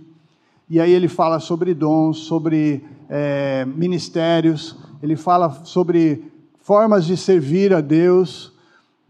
E 0.69 0.79
aí 0.79 0.93
ele 0.93 1.09
fala 1.09 1.41
sobre 1.41 1.73
dons, 1.73 2.19
sobre 2.19 2.85
é, 3.09 3.65
ministérios, 3.65 4.77
ele 5.03 5.17
fala 5.17 5.65
sobre 5.65 6.31
formas 6.61 7.07
de 7.07 7.17
servir 7.17 7.73
a 7.73 7.81
Deus. 7.81 8.58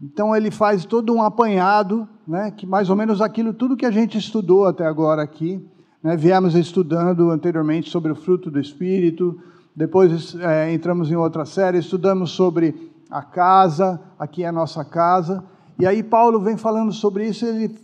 Então 0.01 0.35
ele 0.35 0.49
faz 0.49 0.85
todo 0.85 1.13
um 1.13 1.21
apanhado, 1.21 2.07
né, 2.25 2.51
que 2.51 2.65
mais 2.65 2.89
ou 2.89 2.95
menos 2.95 3.21
aquilo 3.21 3.53
tudo 3.53 3.75
que 3.75 3.85
a 3.85 3.91
gente 3.91 4.17
estudou 4.17 4.65
até 4.65 4.85
agora 4.85 5.21
aqui, 5.21 5.63
né, 6.01 6.15
viemos 6.15 6.55
estudando 6.55 7.29
anteriormente 7.29 7.89
sobre 7.89 8.11
o 8.11 8.15
fruto 8.15 8.49
do 8.49 8.59
Espírito, 8.59 9.37
depois 9.75 10.35
é, 10.35 10.73
entramos 10.73 11.11
em 11.11 11.15
outra 11.15 11.45
série, 11.45 11.79
estudamos 11.79 12.31
sobre 12.31 12.91
a 13.09 13.21
casa, 13.21 13.99
aqui 14.17 14.43
é 14.43 14.47
a 14.47 14.51
nossa 14.51 14.85
casa, 14.85 15.43
e 15.77 15.85
aí 15.85 16.01
Paulo 16.01 16.39
vem 16.39 16.55
falando 16.55 16.93
sobre 16.93 17.27
isso, 17.27 17.45
ele 17.45 17.75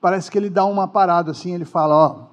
parece 0.00 0.30
que 0.30 0.38
ele 0.38 0.50
dá 0.50 0.64
uma 0.64 0.88
parada 0.88 1.30
assim, 1.30 1.54
ele 1.54 1.64
fala, 1.64 1.94
ó, 1.94 2.30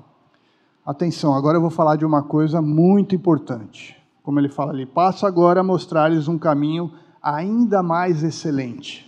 atenção, 0.86 1.36
agora 1.36 1.58
eu 1.58 1.62
vou 1.62 1.70
falar 1.70 1.96
de 1.96 2.06
uma 2.06 2.24
coisa 2.24 2.62
muito 2.62 3.13
importante. 3.13 3.96
Como 4.24 4.39
ele 4.39 4.50
fala 4.50 4.72
ali, 4.72 4.86
passo 4.86 5.25
agora 5.25 5.62
a 5.62 5.63
mostrar-lhes 5.63 6.27
um 6.27 6.38
caminho 6.38 6.91
ainda 7.22 7.84
mais 7.84 8.24
excelente. 8.24 9.07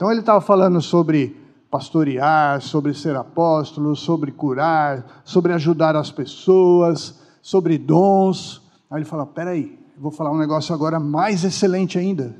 Então 0.00 0.10
ele 0.10 0.20
estava 0.20 0.40
falando 0.40 0.80
sobre 0.80 1.36
pastorear, 1.70 2.62
sobre 2.62 2.94
ser 2.94 3.14
apóstolo, 3.16 3.94
sobre 3.94 4.32
curar, 4.32 5.20
sobre 5.26 5.52
ajudar 5.52 5.94
as 5.94 6.10
pessoas, 6.10 7.20
sobre 7.42 7.76
dons. 7.76 8.62
Aí 8.90 9.00
ele 9.00 9.04
fala: 9.04 9.26
peraí, 9.26 9.78
vou 9.98 10.10
falar 10.10 10.30
um 10.30 10.38
negócio 10.38 10.74
agora 10.74 10.98
mais 10.98 11.44
excelente 11.44 11.98
ainda. 11.98 12.34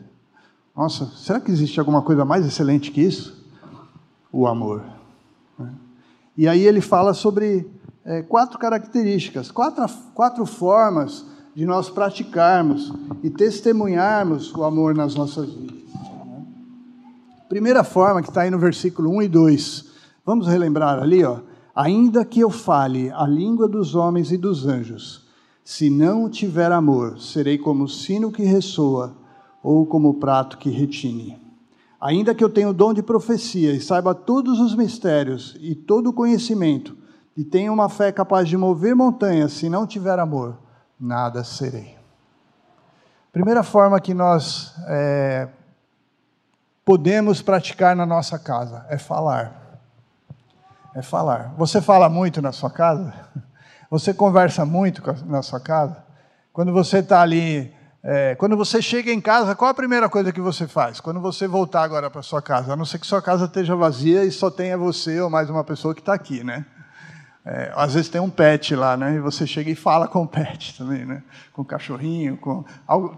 Nossa, 0.75 1.05
será 1.05 1.39
que 1.39 1.51
existe 1.51 1.79
alguma 1.79 2.01
coisa 2.01 2.25
mais 2.25 2.47
excelente 2.47 2.91
que 2.91 3.03
isso? 3.03 3.47
O 4.33 4.47
amor. 4.47 4.83
Né? 5.59 5.71
E 6.39 6.49
aí 6.49 6.67
ele 6.67 6.81
fala 6.81 7.13
sobre 7.13 7.71
é, 8.07 8.23
quatro 8.23 8.59
características, 8.59 9.51
quatro, 9.51 9.85
quatro 10.15 10.47
formas 10.47 11.27
de 11.55 11.67
nós 11.67 11.91
praticarmos 11.91 12.91
e 13.23 13.29
testemunharmos 13.29 14.51
o 14.55 14.65
amor 14.65 14.95
nas 14.95 15.15
nossas 15.15 15.53
vidas. 15.53 15.80
Primeira 17.51 17.83
forma 17.83 18.23
que 18.23 18.29
está 18.29 18.43
aí 18.43 18.51
no 18.51 18.61
versículo 18.61 19.11
1 19.11 19.23
e 19.23 19.29
2. 19.29 19.85
Vamos 20.25 20.47
relembrar 20.47 21.03
ali, 21.03 21.25
ó. 21.25 21.41
Ainda 21.75 22.25
que 22.25 22.39
eu 22.39 22.49
fale 22.49 23.11
a 23.11 23.27
língua 23.27 23.67
dos 23.67 23.97
homens 23.97 24.31
e 24.31 24.37
dos 24.37 24.69
anjos, 24.69 25.27
se 25.65 25.91
não 25.91 26.31
tiver 26.31 26.71
amor, 26.71 27.19
serei 27.19 27.59
como 27.59 27.83
o 27.83 27.89
sino 27.89 28.31
que 28.31 28.45
ressoa 28.45 29.17
ou 29.65 29.85
como 29.85 30.11
o 30.11 30.15
prato 30.15 30.59
que 30.59 30.71
retine. 30.71 31.43
Ainda 32.01 32.37
que 32.37 32.45
eu 32.45 32.49
tenha 32.49 32.69
o 32.69 32.73
dom 32.73 32.95
de 32.95 33.03
profecia 33.03 33.73
e 33.73 33.81
saiba 33.81 34.15
todos 34.15 34.61
os 34.61 34.77
mistérios 34.77 35.57
e 35.61 35.75
todo 35.75 36.11
o 36.11 36.13
conhecimento, 36.13 36.97
e 37.37 37.43
tenha 37.43 37.73
uma 37.73 37.89
fé 37.89 38.13
capaz 38.13 38.49
de 38.49 38.57
mover 38.57 38.95
montanhas, 38.95 39.55
se 39.55 39.69
não 39.69 39.89
tiver 39.89 40.21
amor, 40.21 40.57
nada 41.01 41.43
serei. 41.43 41.97
Primeira 43.33 43.65
forma 43.65 44.01
que 44.01 44.15
nós 44.15 44.73
é, 44.87 45.49
podemos 46.85 47.43
praticar 47.43 47.95
na 47.95 48.07
nossa 48.07 48.39
casa? 48.39 48.87
É 48.89 48.99
falar. 48.99 49.81
É 50.95 51.03
falar. 51.03 51.55
Você 51.57 51.81
fala 51.81 52.09
muito 52.09 52.43
na 52.43 52.53
sua 52.53 52.71
casa? 52.71 53.13
Você 53.91 54.15
conversa 54.15 54.65
muito 54.65 55.03
na 55.27 55.43
sua 55.43 55.59
casa? 55.59 56.05
Quando 56.53 56.73
você 56.73 56.99
está 56.99 57.23
ali, 57.23 57.75
é, 58.05 58.37
quando 58.37 58.57
você 58.57 58.81
chega 58.81 59.11
em 59.11 59.21
casa, 59.21 59.57
qual 59.57 59.69
a 59.69 59.75
primeira 59.75 60.09
coisa 60.09 60.33
que 60.33 60.41
você 60.41 60.69
faz? 60.69 61.01
Quando 61.01 61.21
você 61.21 61.49
voltar 61.49 61.83
agora 61.83 62.09
para 62.09 62.23
sua 62.23 62.41
casa, 62.41 62.73
a 62.73 62.77
não 62.77 62.85
ser 62.85 63.01
que 63.01 63.07
sua 63.07 63.21
casa 63.21 63.47
esteja 63.47 63.75
vazia 63.75 64.25
e 64.25 64.31
só 64.31 64.49
tenha 64.49 64.79
você 64.79 65.21
ou 65.21 65.29
mais 65.29 65.51
uma 65.51 65.65
pessoa 65.65 65.93
que 65.93 66.01
está 66.01 66.15
aqui, 66.15 66.45
né? 66.45 66.65
É, 67.45 67.73
às 67.75 67.95
vezes 67.95 68.11
tem 68.11 68.21
um 68.21 68.29
pet 68.29 68.77
lá, 68.77 68.97
né? 68.97 69.15
E 69.15 69.19
você 69.19 69.47
chega 69.47 69.71
e 69.71 69.75
fala 69.75 70.07
com 70.07 70.23
o 70.23 70.29
pet 70.29 70.77
também, 70.77 71.07
né? 71.07 71.23
Com 71.53 71.63
o 71.63 71.65
cachorrinho, 71.65 72.37
com 72.37 72.65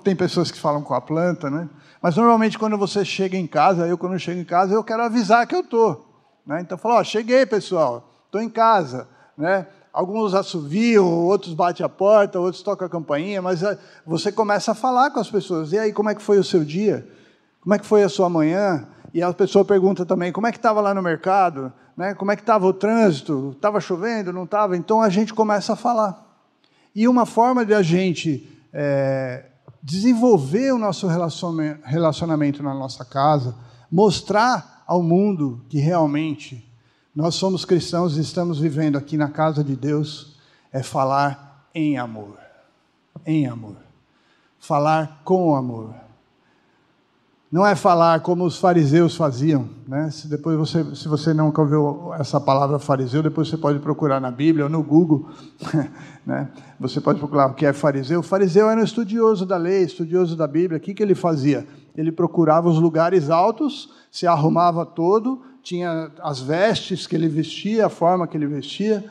tem 0.05 0.15
pessoas 0.15 0.51
que 0.51 0.59
falam 0.59 0.83
com 0.83 0.95
a 0.95 1.01
planta, 1.01 1.51
né? 1.51 1.69
Mas 2.01 2.17
normalmente 2.17 2.59
quando 2.59 2.79
você 2.79 3.05
chega 3.05 3.37
em 3.37 3.47
casa, 3.47 3.87
eu 3.87 3.99
quando 3.99 4.19
chego 4.19 4.41
em 4.41 4.45
casa, 4.45 4.75
eu 4.75 4.85
quero 4.85 5.03
avisar 5.03 5.47
que 5.47 5.55
eu 5.55 5.61
estou. 5.61 6.09
Né? 6.47 6.61
Então 6.61 6.77
falo, 6.77 6.97
ó, 6.97 7.05
cheguei 7.05 7.47
pessoal, 7.47 8.09
estou 8.27 8.41
em 8.41 8.49
casa. 8.49 9.09
Né? 9.37 9.67
Alguns 9.93 10.35
assoviam, 10.35 11.07
outros 11.07 11.55
batem 11.55 11.85
a 11.85 11.89
porta, 11.89 12.41
outros 12.41 12.63
tocam 12.63 12.87
a 12.87 12.91
campainha, 12.91 13.43
mas 13.43 13.63
eh, 13.63 13.79
você 14.07 14.33
começa 14.33 14.73
a 14.73 14.75
falar 14.75 15.11
com 15.11 15.21
as 15.21 15.31
pessoas. 15.31 15.73
E 15.73 15.79
aí, 15.79 15.93
como 15.93 16.09
é 16.09 16.15
que 16.15 16.23
foi 16.23 16.39
o 16.39 16.45
seu 16.45 16.65
dia? 16.65 17.07
Como 17.61 17.75
é 17.75 17.79
que 17.79 17.87
foi 17.87 18.03
a 18.03 18.09
sua 18.09 18.29
manhã? 18.29 18.89
E 19.15 19.23
a 19.23 19.33
pessoa 19.33 19.65
pergunta 19.65 20.07
também, 20.07 20.33
como 20.33 20.47
é 20.47 20.53
que 20.53 20.59
estava 20.59 20.81
lá 20.81 20.95
no 20.95 21.03
mercado? 21.03 21.73
Né? 21.97 22.15
Como 22.15 22.31
é 22.31 22.37
que 22.37 22.43
estava 22.43 22.67
o 22.67 22.73
trânsito? 22.73 23.53
Estava 23.55 23.81
chovendo? 23.81 24.33
Não 24.33 24.45
estava? 24.45 24.77
Então 24.77 25.03
a 25.03 25.09
gente 25.09 25.35
começa 25.35 25.75
a 25.75 25.77
falar. 25.77 26.33
E 26.95 27.07
uma 27.07 27.27
forma 27.27 27.65
de 27.65 27.75
a 27.75 27.83
gente 27.83 28.49
é, 28.73 29.47
desenvolver 29.83 30.73
o 30.73 30.79
nosso 30.79 31.07
relacionamento 31.07 32.63
na 32.63 32.73
nossa 32.73 33.05
casa, 33.05 33.55
mostrar 33.91 34.85
ao 34.87 35.03
mundo 35.03 35.65
que 35.69 35.79
realmente 35.79 36.71
nós 37.15 37.35
somos 37.35 37.65
cristãos 37.65 38.17
e 38.17 38.21
estamos 38.21 38.59
vivendo 38.59 38.97
aqui 38.97 39.19
na 39.19 39.29
casa 39.29 39.63
de 39.63 39.77
Deus, 39.77 40.39
é 40.73 40.83
falar 40.83 41.69
em 41.75 41.99
amor. 41.99 42.39
Em 43.27 43.47
amor. 43.47 43.77
Falar 44.59 45.21
com 45.25 45.55
amor. 45.55 46.02
Não 47.53 47.67
é 47.67 47.77
falar 47.77 48.21
como 48.21 48.47
os 48.47 48.57
fariseus 48.57 49.15
faziam, 49.15 49.69
né? 49.87 50.09
Se 50.11 50.27
depois 50.27 50.57
você, 50.57 50.83
se 50.95 51.07
você 51.07 51.35
nunca 51.35 51.61
ouviu 51.61 52.15
essa 52.15 52.41
palavra 52.41 52.79
fariseu, 52.79 53.23
depois 53.23 53.47
você 53.47 53.59
pode 53.59 53.79
procurar 53.79 54.19
na 54.19 54.31
Bíblia 54.31 54.65
ou 54.65 54.71
no 54.71 54.83
Google, 54.83 55.29
né? 56.25 56.49
Você 56.81 56.99
pode 56.99 57.19
procurar 57.19 57.49
o 57.49 57.55
que 57.55 57.67
é 57.67 57.75
fariseu. 57.75 58.21
O 58.21 58.23
fariseu 58.23 58.71
era 58.71 58.81
um 58.81 58.85
estudioso 58.85 59.45
da 59.45 59.59
lei, 59.59 59.83
estudioso 59.83 60.35
da 60.35 60.47
Bíblia. 60.47 60.79
O 60.79 60.81
que, 60.81 60.95
que 60.95 61.03
ele 61.03 61.15
fazia? 61.15 61.67
Ele 61.95 62.11
procurava 62.11 62.71
os 62.71 62.79
lugares 62.79 63.29
altos, 63.29 63.93
se 64.11 64.27
arrumava 64.27 64.87
todo, 64.87 65.43
tinha 65.63 66.11
as 66.23 66.41
vestes 66.41 67.07
que 67.07 67.15
ele 67.15 67.29
vestia, 67.29 67.87
a 67.87 67.91
forma 67.91 68.27
que 68.27 68.37
ele 68.37 68.47
vestia, 68.47 69.05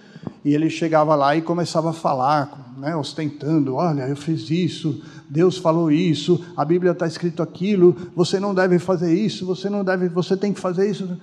e 0.44 0.54
ele 0.54 0.70
chegava 0.70 1.16
lá 1.16 1.36
e 1.36 1.42
começava 1.42 1.92
a 1.92 1.94
falar, 1.94 2.74
né, 2.78 2.96
ostentando: 2.96 3.76
olha, 3.76 4.08
eu 4.08 4.16
fiz 4.16 4.50
isso, 4.50 5.02
Deus 5.30 5.58
falou 5.58 5.92
isso, 5.92 6.44
a 6.58 6.66
Bíblia 6.66 6.92
está 6.92 7.08
escrito 7.08 7.42
aquilo, 7.42 7.96
você 8.16 8.40
não 8.40 8.54
deve 8.54 8.80
fazer 8.80 9.14
isso, 9.14 9.46
você 9.46 9.70
não 9.70 9.84
deve, 9.84 10.10
você 10.10 10.36
tem 10.36 10.54
que 10.54 10.60
fazer 10.60 10.90
isso. 10.90 11.18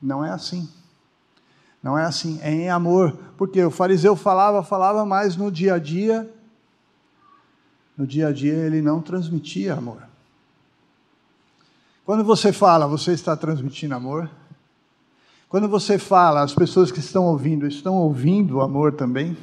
Não 0.00 0.24
é 0.24 0.30
assim. 0.30 0.68
Não 1.82 1.98
é 1.98 2.04
assim, 2.04 2.38
é 2.42 2.50
em 2.50 2.70
amor. 2.70 3.16
Porque 3.36 3.62
o 3.62 3.70
fariseu 3.70 4.16
falava, 4.16 4.62
falava, 4.62 5.04
mas 5.04 5.36
no 5.36 5.50
dia 5.50 5.74
a 5.74 5.78
dia, 5.78 6.28
no 7.96 8.06
dia 8.06 8.28
a 8.28 8.32
dia 8.32 8.54
ele 8.54 8.82
não 8.82 9.00
transmitia 9.00 9.74
amor. 9.74 10.02
Quando 12.04 12.22
você 12.22 12.52
fala, 12.52 12.86
você 12.86 13.12
está 13.12 13.36
transmitindo 13.36 13.94
amor? 13.94 14.30
Quando 15.56 15.70
você 15.70 15.98
fala, 15.98 16.42
as 16.42 16.54
pessoas 16.54 16.92
que 16.92 16.98
estão 16.98 17.24
ouvindo, 17.24 17.66
estão 17.66 17.94
ouvindo 17.94 18.58
o 18.58 18.60
amor 18.60 18.92
também? 18.92 19.34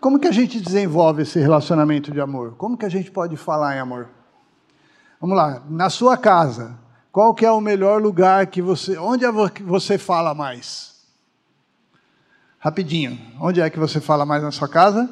Como 0.00 0.18
que 0.18 0.26
a 0.26 0.32
gente 0.32 0.60
desenvolve 0.60 1.22
esse 1.22 1.38
relacionamento 1.38 2.10
de 2.10 2.20
amor? 2.20 2.56
Como 2.56 2.76
que 2.76 2.84
a 2.84 2.88
gente 2.88 3.08
pode 3.08 3.36
falar 3.36 3.76
em 3.76 3.78
amor? 3.78 4.08
Vamos 5.20 5.36
lá, 5.36 5.62
na 5.70 5.88
sua 5.88 6.16
casa, 6.16 6.76
qual 7.12 7.32
que 7.32 7.46
é 7.46 7.52
o 7.52 7.60
melhor 7.60 8.02
lugar 8.02 8.48
que 8.48 8.60
você, 8.60 8.98
onde 8.98 9.24
é 9.24 9.30
que 9.48 9.62
você 9.62 9.96
fala 9.96 10.34
mais? 10.34 11.06
Rapidinho, 12.58 13.16
onde 13.40 13.60
é 13.60 13.70
que 13.70 13.78
você 13.78 14.00
fala 14.00 14.26
mais 14.26 14.42
na 14.42 14.50
sua 14.50 14.68
casa? 14.68 15.08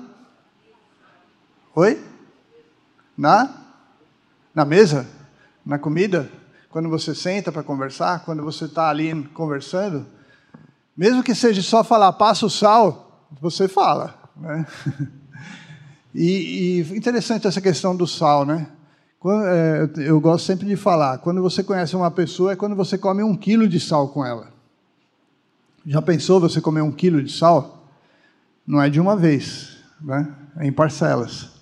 Oi? 1.73 2.05
Na? 3.17 3.49
Na 4.53 4.65
mesa? 4.65 5.07
Na 5.65 5.79
comida? 5.79 6.29
Quando 6.71 6.89
você 6.89 7.15
senta 7.15 7.51
para 7.51 7.63
conversar? 7.63 8.25
Quando 8.25 8.43
você 8.43 8.67
está 8.67 8.89
ali 8.89 9.25
conversando? 9.29 10.07
Mesmo 10.97 11.23
que 11.23 11.35
seja 11.35 11.63
só 11.63 11.83
falar, 11.83 12.13
passa 12.13 12.45
o 12.45 12.51
sal, 12.51 13.27
você 13.41 13.69
fala. 13.69 14.15
Né? 14.37 14.67
E, 16.15 16.81
e 16.91 16.97
interessante 16.97 17.47
essa 17.47 17.61
questão 17.61 17.95
do 17.95 18.07
sal, 18.07 18.45
né? 18.45 18.67
É, 19.47 19.89
eu 19.99 20.19
gosto 20.21 20.47
sempre 20.47 20.67
de 20.67 20.75
falar, 20.75 21.19
quando 21.19 21.43
você 21.43 21.63
conhece 21.63 21.95
uma 21.95 22.11
pessoa 22.11 22.53
é 22.53 22.57
quando 22.57 22.75
você 22.75 22.97
come 22.97 23.23
um 23.23 23.37
quilo 23.37 23.69
de 23.69 23.79
sal 23.79 24.09
com 24.09 24.25
ela. 24.25 24.49
Já 25.87 26.01
pensou 26.01 26.41
você 26.41 26.61
comer 26.61 26.81
um 26.81 26.91
quilo 26.91 27.23
de 27.23 27.31
sal? 27.31 27.87
Não 28.67 28.81
é 28.81 28.89
de 28.89 28.99
uma 28.99 29.17
vez, 29.17 29.77
né? 30.01 30.35
é 30.57 30.67
em 30.67 30.73
parcelas. 30.73 31.58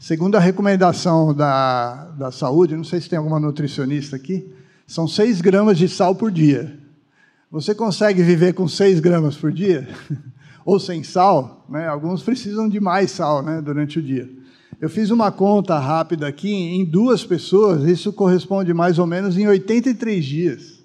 Segundo 0.00 0.36
a 0.36 0.40
recomendação 0.40 1.34
da, 1.34 2.06
da 2.16 2.32
saúde, 2.32 2.74
não 2.74 2.82
sei 2.82 3.02
se 3.02 3.08
tem 3.10 3.18
alguma 3.18 3.38
nutricionista 3.38 4.16
aqui, 4.16 4.50
são 4.86 5.06
6 5.06 5.42
gramas 5.42 5.76
de 5.76 5.90
sal 5.90 6.14
por 6.14 6.30
dia. 6.30 6.80
Você 7.50 7.74
consegue 7.74 8.22
viver 8.22 8.54
com 8.54 8.66
6 8.66 8.98
gramas 8.98 9.36
por 9.36 9.52
dia? 9.52 9.86
Ou 10.64 10.80
sem 10.80 11.02
sal? 11.02 11.66
Né? 11.68 11.86
Alguns 11.86 12.22
precisam 12.22 12.66
de 12.66 12.80
mais 12.80 13.10
sal 13.10 13.42
né, 13.42 13.60
durante 13.60 13.98
o 13.98 14.02
dia. 14.02 14.26
Eu 14.80 14.88
fiz 14.88 15.10
uma 15.10 15.30
conta 15.30 15.78
rápida 15.78 16.26
aqui, 16.26 16.50
em 16.50 16.82
duas 16.82 17.22
pessoas, 17.22 17.84
isso 17.84 18.10
corresponde 18.10 18.72
mais 18.72 18.98
ou 18.98 19.06
menos 19.06 19.36
em 19.36 19.46
83 19.46 20.24
dias 20.24 20.80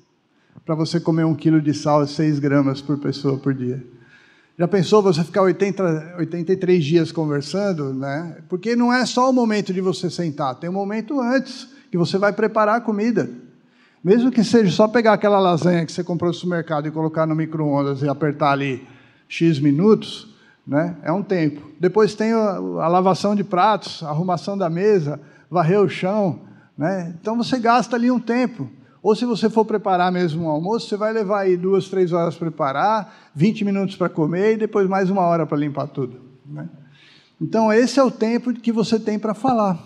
para 0.66 0.76
você 0.76 1.00
comer 1.00 1.24
um 1.24 1.34
quilo 1.34 1.62
de 1.62 1.74
sal 1.74 2.04
e 2.04 2.08
6 2.10 2.38
gramas 2.40 2.82
por 2.82 2.98
pessoa 2.98 3.38
por 3.38 3.54
dia. 3.54 3.82
Já 4.58 4.68
pensou 4.70 5.02
você 5.02 5.22
ficar 5.22 5.42
80, 5.42 6.16
83 6.18 6.84
dias 6.84 7.12
conversando? 7.12 7.94
Né? 7.94 8.38
Porque 8.48 8.74
não 8.74 8.92
é 8.92 9.06
só 9.06 9.30
o 9.30 9.34
momento 9.34 9.74
de 9.74 9.82
você 9.82 10.10
sentar, 10.10 10.56
tem 10.56 10.70
um 10.70 10.74
momento 10.74 11.20
antes 11.20 11.68
que 11.92 11.98
você 11.98 12.18
vai 12.18 12.32
preparar 12.32 12.78
a 12.78 12.82
comida. 12.82 13.30
Mesmo 14.02 14.32
que 14.32 14.44
seja 14.44 14.72
só 14.72 14.88
pegar 14.88 15.14
aquela 15.14 15.40
lasanha 15.40 15.86
que 15.86 15.92
você 15.92 16.04
comprou 16.04 16.30
no 16.30 16.34
supermercado 16.34 16.88
e 16.88 16.92
colocar 16.92 17.26
no 17.26 17.36
micro-ondas 17.36 18.02
e 18.02 18.08
apertar 18.08 18.52
ali 18.52 18.88
X 19.28 19.60
minutos, 19.60 20.34
né? 20.66 20.96
é 21.04 21.12
um 21.12 21.24
tempo. 21.24 21.72
Depois 21.80 22.14
tem 22.14 22.32
a, 22.32 22.60
lavação 22.88 23.36
de 23.36 23.44
pratos, 23.44 24.04
a 24.04 24.10
arrumação 24.10 24.58
da 24.58 24.70
mesa, 24.70 25.20
varrer 25.50 25.82
o 25.82 25.90
chão. 25.90 26.42
Né? 26.78 27.14
Então 27.20 27.36
você 27.36 27.60
gasta 27.60 27.96
ali 27.96 28.10
um 28.10 28.20
tempo. 28.20 28.70
Ou 29.06 29.16
se 29.16 29.24
você 29.24 29.52
for 29.52 29.64
preparar 29.64 30.12
mesmo 30.12 30.46
um 30.46 30.50
almoço, 30.50 30.90
você 30.90 30.98
vai 30.98 31.14
levar 31.14 31.42
aí 31.42 31.56
duas, 31.56 31.88
três 31.88 32.12
horas 32.12 32.34
para 32.34 32.48
preparar, 32.48 33.30
20 33.36 33.64
minutos 33.64 33.96
para 33.96 34.10
comer 34.10 34.54
e 34.54 34.58
depois 34.58 34.90
mais 34.90 35.12
uma 35.12 35.22
hora 35.22 35.46
para 35.46 35.60
limpar 35.60 35.86
tudo. 35.86 36.20
Né? 36.44 36.68
Então, 37.40 37.72
esse 37.72 38.00
é 38.00 38.04
o 38.04 38.10
tempo 38.10 38.52
que 38.52 38.72
você 38.72 39.00
tem 39.00 39.20
para 39.20 39.36
falar. 39.36 39.78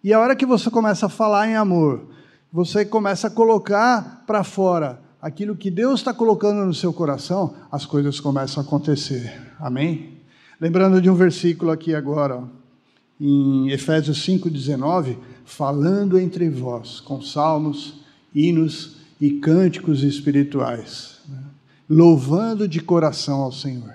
E 0.00 0.12
a 0.12 0.20
hora 0.20 0.36
que 0.36 0.46
você 0.46 0.70
começa 0.70 1.06
a 1.06 1.08
falar 1.08 1.48
em 1.48 1.56
amor, 1.56 2.04
você 2.52 2.84
começa 2.84 3.26
a 3.26 3.30
colocar 3.30 4.22
para 4.28 4.44
fora 4.44 5.00
aquilo 5.20 5.56
que 5.56 5.68
Deus 5.68 5.98
está 5.98 6.14
colocando 6.14 6.64
no 6.64 6.72
seu 6.72 6.92
coração, 6.92 7.52
as 7.72 7.84
coisas 7.84 8.20
começam 8.20 8.62
a 8.62 8.64
acontecer. 8.64 9.42
Amém? 9.58 10.20
Lembrando 10.60 11.02
de 11.02 11.10
um 11.10 11.16
versículo 11.16 11.72
aqui 11.72 11.96
agora, 11.96 12.44
em 13.20 13.70
Efésios 13.70 14.24
5,19, 14.24 15.16
falando 15.44 16.16
entre 16.16 16.48
vós 16.48 17.00
com 17.00 17.20
salmos, 17.20 18.05
hinos 18.36 18.96
e 19.18 19.30
cânticos 19.30 20.02
espirituais, 20.02 21.20
né? 21.26 21.42
louvando 21.88 22.68
de 22.68 22.80
coração 22.80 23.40
ao 23.40 23.50
Senhor. 23.50 23.94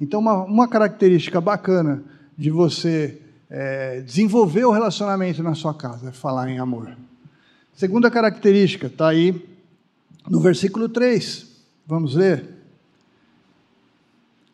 Então, 0.00 0.20
uma, 0.20 0.44
uma 0.44 0.68
característica 0.68 1.40
bacana 1.40 2.00
de 2.38 2.48
você 2.48 3.20
é, 3.50 4.00
desenvolver 4.00 4.64
o 4.64 4.70
relacionamento 4.70 5.42
na 5.42 5.56
sua 5.56 5.74
casa 5.74 6.10
é 6.10 6.12
falar 6.12 6.48
em 6.48 6.60
amor. 6.60 6.96
Segunda 7.74 8.08
característica, 8.08 8.86
está 8.86 9.08
aí 9.08 9.48
no 10.28 10.38
versículo 10.38 10.88
3. 10.88 11.46
Vamos 11.84 12.14
ler. 12.14 12.48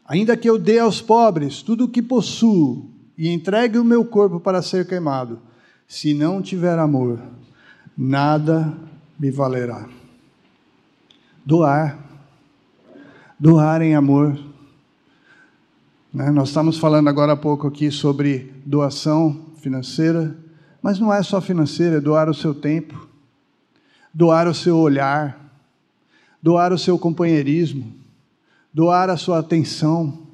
Ainda 0.06 0.38
que 0.38 0.48
eu 0.48 0.58
dê 0.58 0.78
aos 0.78 1.02
pobres 1.02 1.60
tudo 1.60 1.84
o 1.84 1.88
que 1.88 2.00
possuo 2.00 2.90
e 3.16 3.28
entregue 3.28 3.78
o 3.78 3.84
meu 3.84 4.06
corpo 4.06 4.40
para 4.40 4.62
ser 4.62 4.86
queimado, 4.86 5.38
se 5.86 6.14
não 6.14 6.40
tiver 6.40 6.78
amor, 6.78 7.20
nada 7.96 8.74
me 9.18 9.30
valerá. 9.30 9.88
Doar. 11.44 11.98
Doar 13.38 13.82
em 13.82 13.94
amor. 13.94 14.38
Né? 16.12 16.30
Nós 16.30 16.48
estamos 16.48 16.78
falando 16.78 17.08
agora 17.08 17.32
há 17.32 17.36
pouco 17.36 17.66
aqui 17.66 17.90
sobre 17.90 18.52
doação 18.64 19.46
financeira, 19.56 20.36
mas 20.80 20.98
não 20.98 21.12
é 21.12 21.22
só 21.22 21.40
financeira, 21.40 21.96
é 21.96 22.00
doar 22.00 22.28
o 22.28 22.34
seu 22.34 22.54
tempo, 22.54 23.08
doar 24.14 24.46
o 24.46 24.54
seu 24.54 24.76
olhar, 24.78 25.38
doar 26.42 26.72
o 26.72 26.78
seu 26.78 26.98
companheirismo, 26.98 27.92
doar 28.72 29.10
a 29.10 29.16
sua 29.16 29.40
atenção. 29.40 30.26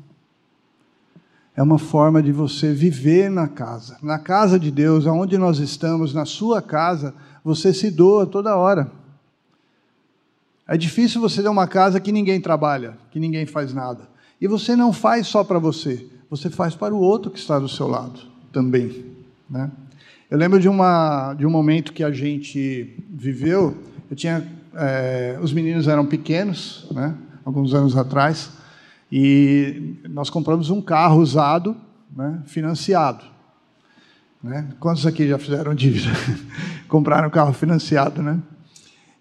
É 1.56 1.62
uma 1.62 1.78
forma 1.78 2.22
de 2.22 2.32
você 2.32 2.72
viver 2.72 3.30
na 3.30 3.48
casa, 3.48 3.96
na 4.02 4.18
casa 4.18 4.58
de 4.58 4.70
Deus, 4.70 5.06
aonde 5.06 5.38
nós 5.38 5.58
estamos, 5.58 6.12
na 6.12 6.24
sua 6.24 6.60
casa, 6.60 7.14
você 7.44 7.74
se 7.74 7.90
doa 7.90 8.26
toda 8.26 8.56
hora. 8.56 8.90
É 10.66 10.78
difícil 10.78 11.20
você 11.20 11.42
ter 11.42 11.48
uma 11.48 11.68
casa 11.68 12.00
que 12.00 12.10
ninguém 12.10 12.40
trabalha, 12.40 12.96
que 13.10 13.20
ninguém 13.20 13.44
faz 13.44 13.74
nada. 13.74 14.08
E 14.40 14.48
você 14.48 14.74
não 14.74 14.92
faz 14.92 15.26
só 15.26 15.44
para 15.44 15.58
você, 15.58 16.06
você 16.30 16.48
faz 16.48 16.74
para 16.74 16.94
o 16.94 16.98
outro 16.98 17.30
que 17.30 17.38
está 17.38 17.58
do 17.58 17.68
seu 17.68 17.86
lado 17.86 18.20
também. 18.50 19.04
Né? 19.48 19.70
Eu 20.30 20.38
lembro 20.38 20.58
de, 20.58 20.68
uma, 20.68 21.34
de 21.34 21.46
um 21.46 21.50
momento 21.50 21.92
que 21.92 22.02
a 22.02 22.10
gente 22.10 22.96
viveu, 23.10 23.76
eu 24.10 24.16
tinha, 24.16 24.46
é, 24.74 25.38
os 25.42 25.52
meninos 25.52 25.86
eram 25.86 26.06
pequenos, 26.06 26.86
né, 26.90 27.14
alguns 27.44 27.74
anos 27.74 27.96
atrás, 27.96 28.50
e 29.12 29.96
nós 30.08 30.30
compramos 30.30 30.70
um 30.70 30.80
carro 30.80 31.20
usado, 31.20 31.76
né, 32.16 32.42
financiado. 32.46 33.33
Né? 34.44 34.68
Quantos 34.78 35.06
aqui 35.06 35.26
já 35.26 35.38
fizeram 35.38 35.74
dívida? 35.74 36.10
Compraram 36.86 37.30
carro 37.30 37.54
financiado, 37.54 38.22
né? 38.22 38.38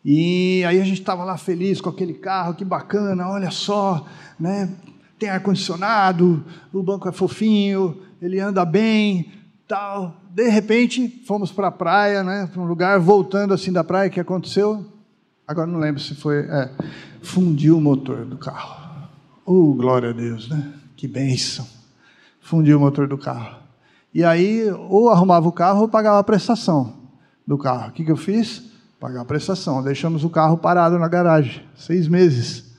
E 0.04 0.62
aí 0.66 0.82
a 0.82 0.84
gente 0.84 1.00
estava 1.00 1.24
lá 1.24 1.38
feliz 1.38 1.80
com 1.80 1.90
aquele 1.90 2.14
carro, 2.14 2.54
que 2.54 2.66
bacana, 2.66 3.30
olha 3.30 3.50
só, 3.50 4.06
né? 4.38 4.70
Tem 5.18 5.30
ar-condicionado, 5.30 6.44
o 6.74 6.84
banco 6.84 7.08
é 7.08 7.14
fofinho, 7.14 8.02
ele 8.22 8.38
anda 8.38 8.66
bem, 8.66 9.32
tal. 9.66 10.22
De 10.30 10.50
repente, 10.50 11.24
fomos 11.26 11.54
para 11.54 11.70
a 11.70 11.72
praia, 11.72 12.22
né? 12.22 12.50
Para 12.52 12.62
um 12.62 12.66
lugar, 12.66 13.00
voltando 13.00 13.54
assim 13.54 13.72
da 13.72 13.82
praia, 13.82 14.10
o 14.10 14.12
que 14.12 14.20
aconteceu? 14.20 14.86
Agora 15.48 15.68
não 15.68 15.80
lembro 15.80 16.02
se 16.02 16.16
foi. 16.16 16.40
É, 16.40 16.70
fundiu 17.22 17.78
o 17.78 17.82
motor 17.82 18.26
do 18.26 18.38
carro. 18.38 19.08
Oh, 19.46 19.74
glória 19.74 20.10
a 20.10 20.14
Deus, 20.14 20.50
né? 20.50 20.74
Que 20.98 21.08
bênção. 21.08 21.66
Fundiu 22.42 22.76
o 22.76 22.82
motor 22.82 23.08
do 23.08 23.18
carro. 23.18 23.63
E 24.14 24.24
aí, 24.24 24.70
ou 24.90 25.10
arrumava 25.10 25.48
o 25.48 25.52
carro 25.52 25.82
ou 25.82 25.88
pagava 25.88 26.20
a 26.20 26.24
prestação 26.24 26.94
do 27.48 27.58
carro. 27.58 27.90
O 27.90 27.92
que, 27.92 28.06
que 28.06 28.12
eu 28.12 28.18
fiz? 28.18 28.64
Pagar 29.00 29.22
a 29.22 29.26
prestação. 29.26 29.82
Deixamos 29.82 30.24
o 30.24 30.30
carro 30.30 30.58
parado 30.58 31.00
na 31.00 31.08
garagem, 31.08 31.64
seis 31.76 32.08
meses. 32.08 32.74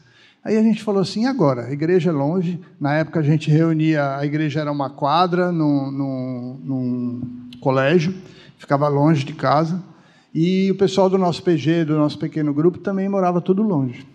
Aí 0.45 0.57
a 0.57 0.63
gente 0.63 0.83
falou 0.83 1.03
assim: 1.03 1.27
agora? 1.27 1.67
A 1.67 1.73
igreja 1.73 2.11
é 2.11 2.13
longe. 2.13 2.61
Na 2.79 2.95
época 2.95 3.19
a 3.19 3.23
gente 3.23 3.51
reunia, 3.51 4.17
a 4.17 4.25
igreja 4.25 4.61
era 4.61 4.71
uma 4.71 4.91
quadra 4.91 5.51
num, 5.51 5.91
num, 5.91 6.61
num 6.63 7.21
colégio, 7.61 8.15
ficava 8.57 8.87
longe 8.87 9.25
de 9.25 9.33
casa. 9.33 9.83
E 10.33 10.71
o 10.71 10.75
pessoal 10.77 11.11
do 11.11 11.19
nosso 11.19 11.43
PG, 11.43 11.85
do 11.85 11.97
nosso 11.97 12.19
pequeno 12.19 12.53
grupo, 12.55 12.79
também 12.79 13.09
morava 13.09 13.41
tudo 13.41 13.63
longe. 13.63 14.07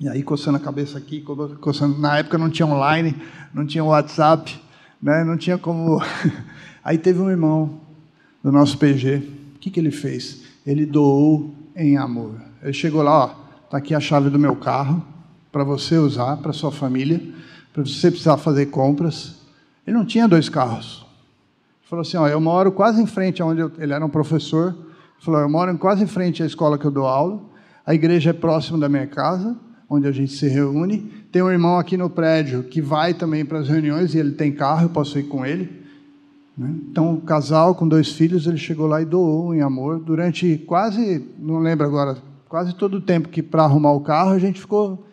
E 0.00 0.08
aí, 0.08 0.22
coçando 0.22 0.56
a 0.56 0.60
cabeça 0.60 0.98
aqui, 0.98 1.24
coçando, 1.60 1.98
na 1.98 2.18
época 2.18 2.36
não 2.36 2.50
tinha 2.50 2.66
online, 2.66 3.14
não 3.52 3.64
tinha 3.64 3.84
WhatsApp 3.84 4.60
né? 5.04 5.22
não 5.22 5.36
tinha 5.36 5.58
como. 5.58 6.02
Aí 6.82 6.96
teve 6.96 7.20
um 7.20 7.30
irmão 7.30 7.80
do 8.42 8.50
nosso 8.50 8.78
PG, 8.78 9.16
o 9.54 9.58
que, 9.58 9.70
que 9.70 9.78
ele 9.78 9.90
fez? 9.90 10.42
Ele 10.66 10.86
doou 10.86 11.54
em 11.76 11.96
amor. 11.96 12.40
Ele 12.62 12.72
chegou 12.72 13.02
lá, 13.02 13.24
ó, 13.24 13.64
está 13.64 13.78
aqui 13.78 13.94
a 13.94 14.00
chave 14.00 14.30
do 14.30 14.38
meu 14.38 14.56
carro 14.56 15.04
para 15.52 15.62
você 15.62 15.98
usar, 15.98 16.38
para 16.38 16.52
sua 16.52 16.72
família, 16.72 17.20
para 17.72 17.84
você 17.84 18.10
precisar 18.10 18.38
fazer 18.38 18.66
compras. 18.66 19.36
Ele 19.86 19.96
não 19.96 20.04
tinha 20.04 20.26
dois 20.26 20.48
carros. 20.48 21.06
Ele 21.80 21.88
falou 21.88 22.02
assim, 22.02 22.16
ó, 22.16 22.26
eu 22.26 22.40
moro 22.40 22.72
quase 22.72 23.00
em 23.00 23.06
frente 23.06 23.42
aonde 23.42 23.60
eu, 23.60 23.72
ele 23.78 23.92
era 23.92 24.04
um 24.04 24.10
professor. 24.10 24.70
Ele 24.72 25.24
falou, 25.24 25.40
eu 25.40 25.48
moro 25.48 25.76
quase 25.78 26.04
em 26.04 26.06
frente 26.06 26.42
à 26.42 26.46
escola 26.46 26.78
que 26.78 26.84
eu 26.84 26.90
dou 26.90 27.06
aula. 27.06 27.42
A 27.86 27.94
igreja 27.94 28.30
é 28.30 28.32
próximo 28.32 28.78
da 28.78 28.88
minha 28.88 29.06
casa 29.06 29.56
onde 29.88 30.06
a 30.06 30.12
gente 30.12 30.32
se 30.32 30.48
reúne. 30.48 31.23
Tem 31.34 31.42
um 31.42 31.50
irmão 31.50 31.80
aqui 31.80 31.96
no 31.96 32.08
prédio 32.08 32.62
que 32.62 32.80
vai 32.80 33.12
também 33.12 33.44
para 33.44 33.58
as 33.58 33.68
reuniões 33.68 34.14
e 34.14 34.18
ele 34.18 34.30
tem 34.30 34.52
carro, 34.52 34.84
eu 34.84 34.88
posso 34.88 35.18
ir 35.18 35.24
com 35.24 35.44
ele. 35.44 35.68
Né? 36.56 36.72
Então, 36.88 37.14
o 37.14 37.20
casal 37.20 37.74
com 37.74 37.88
dois 37.88 38.12
filhos, 38.12 38.46
ele 38.46 38.56
chegou 38.56 38.86
lá 38.86 39.02
e 39.02 39.04
doou 39.04 39.52
em 39.52 39.60
amor 39.60 39.98
durante 39.98 40.58
quase, 40.58 41.26
não 41.36 41.58
lembro 41.58 41.84
agora, 41.84 42.18
quase 42.48 42.72
todo 42.72 42.98
o 42.98 43.00
tempo 43.00 43.28
que 43.28 43.42
para 43.42 43.64
arrumar 43.64 43.90
o 43.94 44.00
carro 44.00 44.30
a 44.30 44.38
gente 44.38 44.60
ficou 44.60 45.08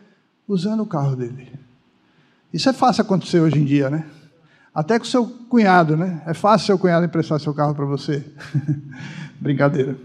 usando 0.47 0.81
o 0.81 0.85
carro 0.85 1.15
dele. 1.15 1.53
Isso 2.53 2.69
é 2.69 2.73
fácil 2.73 3.01
acontecer 3.01 3.39
hoje 3.39 3.57
em 3.57 3.65
dia, 3.65 3.89
né? 3.89 4.05
Até 4.75 4.99
com 4.99 5.05
seu 5.05 5.25
cunhado, 5.25 5.97
né? 5.97 6.21
É 6.27 6.35
fácil 6.35 6.67
seu 6.67 6.77
cunhado 6.77 7.03
emprestar 7.03 7.39
seu 7.39 7.55
carro 7.55 7.73
para 7.73 7.85
você. 7.85 8.23
Brincadeira. 9.41 9.97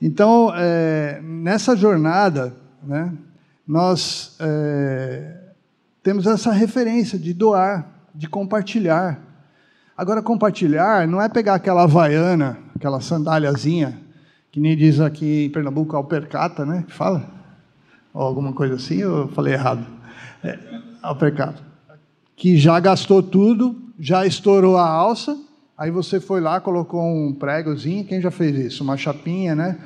Então, 0.00 0.50
é, 0.56 1.20
nessa 1.22 1.76
jornada, 1.76 2.56
né, 2.82 3.12
nós 3.68 4.36
é, 4.40 5.49
temos 6.02 6.26
essa 6.26 6.52
referência 6.52 7.18
de 7.18 7.34
doar, 7.34 7.86
de 8.14 8.28
compartilhar. 8.28 9.20
Agora, 9.96 10.22
compartilhar 10.22 11.06
não 11.06 11.20
é 11.20 11.28
pegar 11.28 11.54
aquela 11.54 11.82
havaiana, 11.82 12.58
aquela 12.74 13.00
sandáliazinha, 13.00 14.00
que 14.50 14.58
nem 14.58 14.76
diz 14.76 15.00
aqui 15.00 15.44
em 15.44 15.50
Pernambuco, 15.50 15.94
alpercata, 15.94 16.64
né? 16.64 16.84
Fala? 16.88 17.28
Ou 18.12 18.22
alguma 18.22 18.52
coisa 18.52 18.74
assim, 18.74 18.96
eu 18.96 19.28
falei 19.28 19.54
errado? 19.54 19.86
É, 20.42 20.58
alpercata. 21.02 21.62
Que 22.34 22.56
já 22.56 22.80
gastou 22.80 23.22
tudo, 23.22 23.76
já 23.98 24.24
estourou 24.26 24.76
a 24.78 24.88
alça, 24.88 25.36
aí 25.76 25.90
você 25.90 26.18
foi 26.18 26.40
lá, 26.40 26.60
colocou 26.60 27.02
um 27.02 27.34
pregozinho, 27.34 28.04
quem 28.04 28.20
já 28.20 28.30
fez 28.30 28.56
isso? 28.56 28.82
Uma 28.82 28.96
chapinha, 28.96 29.54
né? 29.54 29.78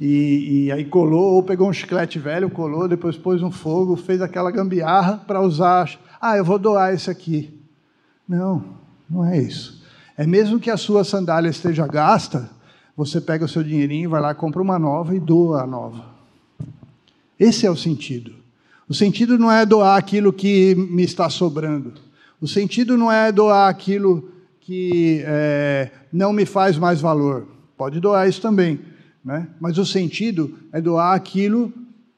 E, 0.00 0.66
e, 0.66 0.72
aí 0.72 0.84
colou, 0.84 1.34
ou 1.34 1.42
pegou 1.42 1.68
um 1.68 1.72
chiclete 1.72 2.18
velho, 2.18 2.48
colou, 2.48 2.86
depois 2.86 3.16
pôs 3.16 3.42
um 3.42 3.50
fogo, 3.50 3.96
fez 3.96 4.22
aquela 4.22 4.50
gambiarra 4.50 5.16
para 5.26 5.40
usar. 5.40 5.98
Ah, 6.20 6.36
eu 6.36 6.44
vou 6.44 6.58
doar 6.58 6.94
esse 6.94 7.10
aqui. 7.10 7.52
Não, 8.28 8.62
não 9.10 9.24
é 9.24 9.38
isso. 9.40 9.82
É 10.16 10.26
mesmo 10.26 10.60
que 10.60 10.70
a 10.70 10.76
sua 10.76 11.02
sandália 11.02 11.48
esteja 11.48 11.86
gasta, 11.86 12.48
você 12.96 13.20
pega 13.20 13.44
o 13.44 13.48
seu 13.48 13.62
dinheirinho, 13.62 14.10
vai 14.10 14.20
lá, 14.20 14.34
compra 14.34 14.62
uma 14.62 14.78
nova 14.78 15.14
e 15.14 15.20
doa 15.20 15.62
a 15.62 15.66
nova. 15.66 16.04
Esse 17.38 17.66
é 17.66 17.70
o 17.70 17.76
sentido. 17.76 18.32
O 18.88 18.94
sentido 18.94 19.38
não 19.38 19.50
é 19.50 19.66
doar 19.66 19.96
aquilo 19.96 20.32
que 20.32 20.74
me 20.74 21.02
está 21.04 21.28
sobrando. 21.28 21.94
O 22.40 22.48
sentido 22.48 22.96
não 22.96 23.10
é 23.10 23.30
doar 23.30 23.68
aquilo 23.68 24.30
que 24.60 25.22
é, 25.26 25.90
não 26.12 26.32
me 26.32 26.44
faz 26.44 26.76
mais 26.76 27.00
valor. 27.00 27.46
Pode 27.76 28.00
doar 28.00 28.28
isso 28.28 28.40
também. 28.40 28.80
Né? 29.24 29.48
Mas 29.60 29.78
o 29.78 29.84
sentido 29.84 30.58
é 30.72 30.80
doar 30.80 31.14
aquilo 31.14 31.72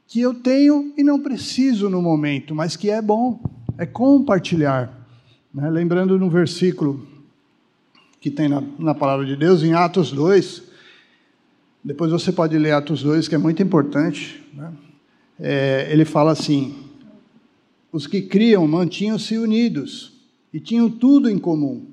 que 0.07 0.21
eu 0.21 0.35
tenho 0.35 0.93
e 0.97 1.03
não 1.03 1.21
preciso 1.21 1.89
no 1.89 2.03
momento, 2.03 2.55
mas 2.55 2.77
que 2.77 2.91
é 2.91 3.01
bom, 3.01 3.41
é 3.79 3.87
compartilhar. 3.87 5.07
Né? 5.55 5.69
Lembrando 5.71 6.19
no 6.19 6.29
versículo 6.29 7.07
que 8.21 8.31
tem 8.31 8.49
na, 8.49 8.63
na 8.79 8.95
palavra 8.95 9.25
de 9.25 9.35
Deus, 9.35 9.63
em 9.63 9.73
Atos 9.73 10.13
2, 10.13 10.63
depois 11.83 12.13
você 12.13 12.31
pode 12.31 12.59
ler 12.59 12.73
Atos 12.73 13.03
2, 13.03 13.27
que 13.27 13.35
é 13.35 13.39
muito 13.39 13.63
importante. 13.63 14.45
Né? 14.53 14.73
É, 15.39 15.89
ele 15.91 16.05
fala 16.05 16.33
assim: 16.33 16.75
os 17.91 18.07
que 18.07 18.21
criam 18.21 18.67
mantinham-se 18.69 19.39
unidos 19.39 20.13
e 20.53 20.61
tinham 20.61 20.91
tudo 20.91 21.31
em 21.31 21.39
comum, 21.39 21.87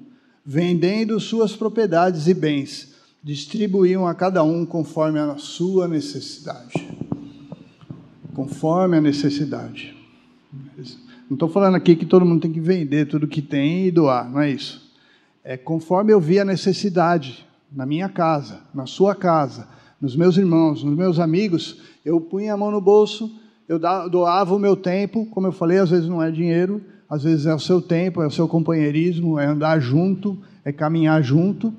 vendendo 0.45 1.19
suas 1.19 1.55
propriedades 1.55 2.27
e 2.27 2.33
bens, 2.33 2.95
distribuíam 3.23 4.07
a 4.07 4.13
cada 4.13 4.43
um 4.43 4.65
conforme 4.65 5.19
a 5.19 5.37
sua 5.37 5.87
necessidade. 5.87 6.87
Conforme 8.33 8.97
a 8.97 9.01
necessidade. 9.01 9.95
Não 11.29 11.35
estou 11.35 11.49
falando 11.49 11.75
aqui 11.75 11.95
que 11.95 12.05
todo 12.05 12.25
mundo 12.25 12.41
tem 12.41 12.51
que 12.51 12.59
vender 12.59 13.07
tudo 13.07 13.27
que 13.27 13.41
tem 13.41 13.87
e 13.87 13.91
doar, 13.91 14.29
não 14.29 14.39
é 14.39 14.49
isso. 14.49 14.91
É 15.43 15.57
conforme 15.57 16.13
eu 16.13 16.21
vi 16.21 16.39
a 16.39 16.45
necessidade 16.45 17.45
na 17.71 17.85
minha 17.85 18.07
casa, 18.07 18.61
na 18.73 18.85
sua 18.85 19.13
casa, 19.13 19.67
nos 19.99 20.15
meus 20.15 20.37
irmãos, 20.37 20.83
nos 20.83 20.95
meus 20.95 21.19
amigos, 21.19 21.81
eu 22.05 22.21
punha 22.21 22.53
a 22.53 22.57
mão 22.57 22.71
no 22.71 22.79
bolso 22.79 23.29
eu 23.67 23.77
doava 23.77 24.55
o 24.55 24.59
meu 24.59 24.77
tempo, 24.77 25.25
como 25.25 25.47
eu 25.47 25.51
falei, 25.51 25.77
às 25.77 25.89
vezes 25.89 26.07
não 26.07 26.23
é 26.23 26.31
dinheiro, 26.31 26.81
às 27.09 27.23
vezes 27.23 27.45
é 27.45 27.53
o 27.53 27.59
seu 27.59 27.81
tempo, 27.81 28.21
é 28.21 28.27
o 28.27 28.31
seu 28.31 28.47
companheirismo, 28.47 29.37
é 29.37 29.45
andar 29.45 29.79
junto, 29.79 30.37
é 30.63 30.71
caminhar 30.71 31.21
junto, 31.21 31.73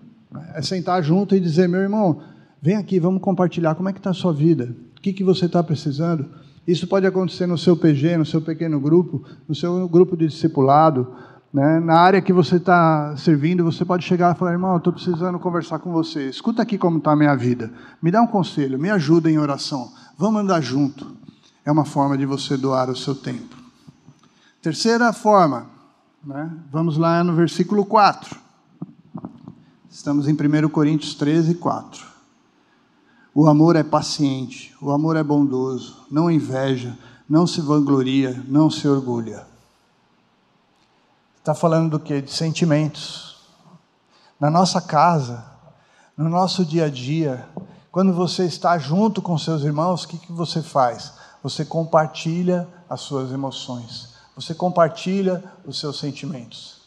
é 0.55 0.62
sentar 0.62 1.03
junto 1.03 1.35
e 1.35 1.41
dizer, 1.41 1.69
meu 1.69 1.81
irmão, 1.81 2.21
vem 2.61 2.77
aqui, 2.77 2.99
vamos 2.99 3.23
compartilhar 3.23 3.75
como 3.75 3.88
é 3.88 3.93
que 3.93 3.99
está 3.99 4.11
a 4.11 4.14
sua 4.14 4.33
vida, 4.33 4.75
o 4.97 5.01
que, 5.01 5.12
que 5.12 5.25
você 5.25 5.47
está 5.47 5.62
precisando. 5.62 6.29
Isso 6.67 6.87
pode 6.87 7.07
acontecer 7.07 7.47
no 7.47 7.57
seu 7.57 7.77
PG, 7.77 8.17
no 8.17 8.27
seu 8.27 8.41
pequeno 8.41 8.79
grupo, 8.79 9.25
no 9.49 9.55
seu 9.55 9.88
grupo 9.88 10.17
de 10.17 10.27
discipulado, 10.27 11.14
né? 11.53 11.81
na 11.81 11.95
área 11.95 12.21
que 12.21 12.33
você 12.33 12.57
está 12.57 13.17
servindo, 13.17 13.64
você 13.64 13.85
pode 13.85 14.05
chegar 14.05 14.35
e 14.35 14.38
falar, 14.38 14.53
irmão, 14.53 14.77
estou 14.77 14.93
precisando 14.93 15.38
conversar 15.38 15.79
com 15.79 15.91
você, 15.93 16.29
escuta 16.29 16.62
aqui 16.62 16.77
como 16.77 16.99
está 16.99 17.12
a 17.12 17.17
minha 17.17 17.35
vida, 17.35 17.71
me 18.03 18.11
dá 18.11 18.21
um 18.21 18.27
conselho, 18.27 18.79
me 18.79 18.91
ajuda 18.91 19.31
em 19.31 19.38
oração, 19.38 19.91
vamos 20.19 20.43
andar 20.43 20.61
junto 20.61 21.19
é 21.69 21.71
uma 21.71 21.85
forma 21.85 22.17
de 22.17 22.25
você 22.25 22.57
doar 22.57 22.88
o 22.88 22.97
seu 22.97 23.14
tempo. 23.14 23.55
Terceira 24.62 25.12
forma, 25.12 25.67
né? 26.25 26.51
vamos 26.73 26.97
lá 26.97 27.23
no 27.23 27.35
versículo 27.35 27.85
4. 27.85 28.41
Estamos 29.99 30.29
em 30.29 30.33
1 30.33 30.69
Coríntios 30.69 31.17
13, 31.17 31.57
4. 31.57 32.07
O 33.35 33.49
amor 33.49 33.75
é 33.75 33.83
paciente, 33.83 34.73
o 34.81 34.93
amor 34.93 35.17
é 35.17 35.25
bondoso, 35.25 36.07
não 36.09 36.31
inveja, 36.31 36.97
não 37.29 37.49
se 37.49 37.61
vangloria, 37.61 38.41
não 38.47 38.71
se 38.71 38.87
orgulha. 38.87 39.45
Está 41.41 41.53
falando 41.53 41.91
do 41.91 41.99
que? 41.99 42.23
De 42.23 42.31
sentimentos. 42.31 43.39
Na 44.39 44.49
nossa 44.49 44.81
casa, 44.81 45.45
no 46.17 46.29
nosso 46.29 46.65
dia 46.65 46.85
a 46.85 46.89
dia, 46.89 47.45
quando 47.91 48.13
você 48.13 48.45
está 48.45 48.79
junto 48.79 49.21
com 49.21 49.37
seus 49.37 49.65
irmãos, 49.65 50.05
o 50.05 50.09
que, 50.09 50.19
que 50.19 50.31
você 50.31 50.63
faz? 50.63 51.13
você 51.43 51.65
compartilha 51.65 52.69
as 52.89 53.01
suas 53.01 53.33
emoções, 53.33 54.15
você 54.37 54.55
compartilha 54.55 55.43
os 55.67 55.81
seus 55.81 55.99
sentimentos. 55.99 56.78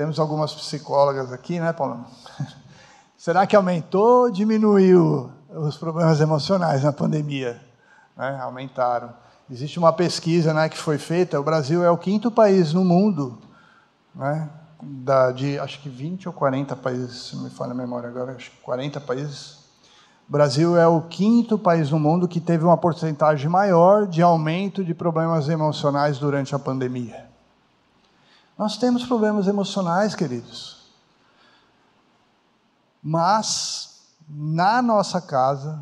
Temos 0.00 0.18
algumas 0.18 0.54
psicólogas 0.54 1.30
aqui, 1.30 1.60
né, 1.60 1.74
Paulo? 1.74 2.06
Será 3.18 3.46
que 3.46 3.54
aumentou 3.54 4.22
ou 4.22 4.30
diminuiu 4.30 5.30
os 5.50 5.76
problemas 5.76 6.22
emocionais 6.22 6.82
na 6.82 6.90
pandemia? 6.90 7.60
Né? 8.16 8.40
Aumentaram. 8.40 9.12
Existe 9.50 9.78
uma 9.78 9.92
pesquisa 9.92 10.54
né, 10.54 10.70
que 10.70 10.78
foi 10.78 10.96
feita, 10.96 11.38
o 11.38 11.42
Brasil 11.42 11.84
é 11.84 11.90
o 11.90 11.98
quinto 11.98 12.30
país 12.30 12.72
no 12.72 12.82
mundo, 12.82 13.38
né, 14.14 14.48
da, 14.82 15.32
de 15.32 15.58
acho 15.58 15.82
que 15.82 15.90
20 15.90 16.28
ou 16.28 16.32
40 16.32 16.74
países, 16.76 17.24
se 17.24 17.36
não 17.36 17.44
me 17.44 17.50
falha 17.50 17.72
a 17.72 17.74
memória 17.74 18.08
agora, 18.08 18.32
acho 18.32 18.50
que 18.52 18.56
40 18.62 19.02
países 19.02 19.58
o 20.26 20.32
Brasil 20.32 20.78
é 20.78 20.86
o 20.86 21.02
quinto 21.02 21.58
país 21.58 21.90
no 21.90 21.98
mundo 21.98 22.26
que 22.26 22.40
teve 22.40 22.64
uma 22.64 22.78
porcentagem 22.78 23.50
maior 23.50 24.06
de 24.06 24.22
aumento 24.22 24.82
de 24.82 24.94
problemas 24.94 25.50
emocionais 25.50 26.18
durante 26.18 26.54
a 26.54 26.58
pandemia. 26.58 27.29
Nós 28.60 28.76
temos 28.76 29.06
problemas 29.06 29.46
emocionais, 29.46 30.14
queridos. 30.14 30.76
Mas, 33.02 34.02
na 34.28 34.82
nossa 34.82 35.18
casa, 35.18 35.80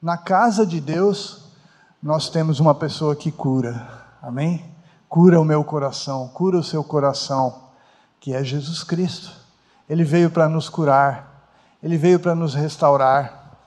na 0.00 0.16
casa 0.16 0.64
de 0.64 0.80
Deus, 0.80 1.42
nós 2.02 2.30
temos 2.30 2.58
uma 2.58 2.74
pessoa 2.74 3.14
que 3.14 3.30
cura. 3.30 3.86
Amém? 4.22 4.64
Cura 5.10 5.38
o 5.38 5.44
meu 5.44 5.62
coração, 5.62 6.26
cura 6.28 6.56
o 6.56 6.64
seu 6.64 6.82
coração, 6.82 7.64
que 8.18 8.32
é 8.32 8.42
Jesus 8.42 8.82
Cristo. 8.82 9.30
Ele 9.86 10.02
veio 10.02 10.30
para 10.30 10.48
nos 10.48 10.70
curar, 10.70 11.50
ele 11.82 11.98
veio 11.98 12.18
para 12.18 12.34
nos 12.34 12.54
restaurar. 12.54 13.58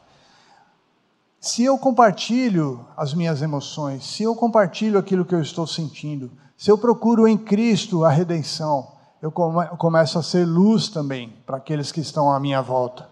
Se 1.39 1.63
eu 1.63 1.77
compartilho 1.77 2.83
as 2.97 3.13
minhas 3.13 3.43
emoções, 3.43 4.07
se 4.07 4.23
eu 4.23 4.35
compartilho 4.35 4.97
aquilo 4.97 5.23
que 5.23 5.35
eu 5.35 5.41
estou 5.43 5.67
sentindo, 5.67 6.31
se 6.59 6.69
eu 6.69 6.77
procuro 6.77 7.25
em 7.25 7.37
Cristo 7.37 8.03
a 8.03 8.09
redenção, 8.09 8.85
eu 9.21 9.31
começo 9.31 10.19
a 10.19 10.21
ser 10.21 10.43
luz 10.43 10.89
também 10.89 11.33
para 11.45 11.55
aqueles 11.55 11.89
que 11.89 12.01
estão 12.01 12.29
à 12.29 12.37
minha 12.37 12.61
volta. 12.61 13.07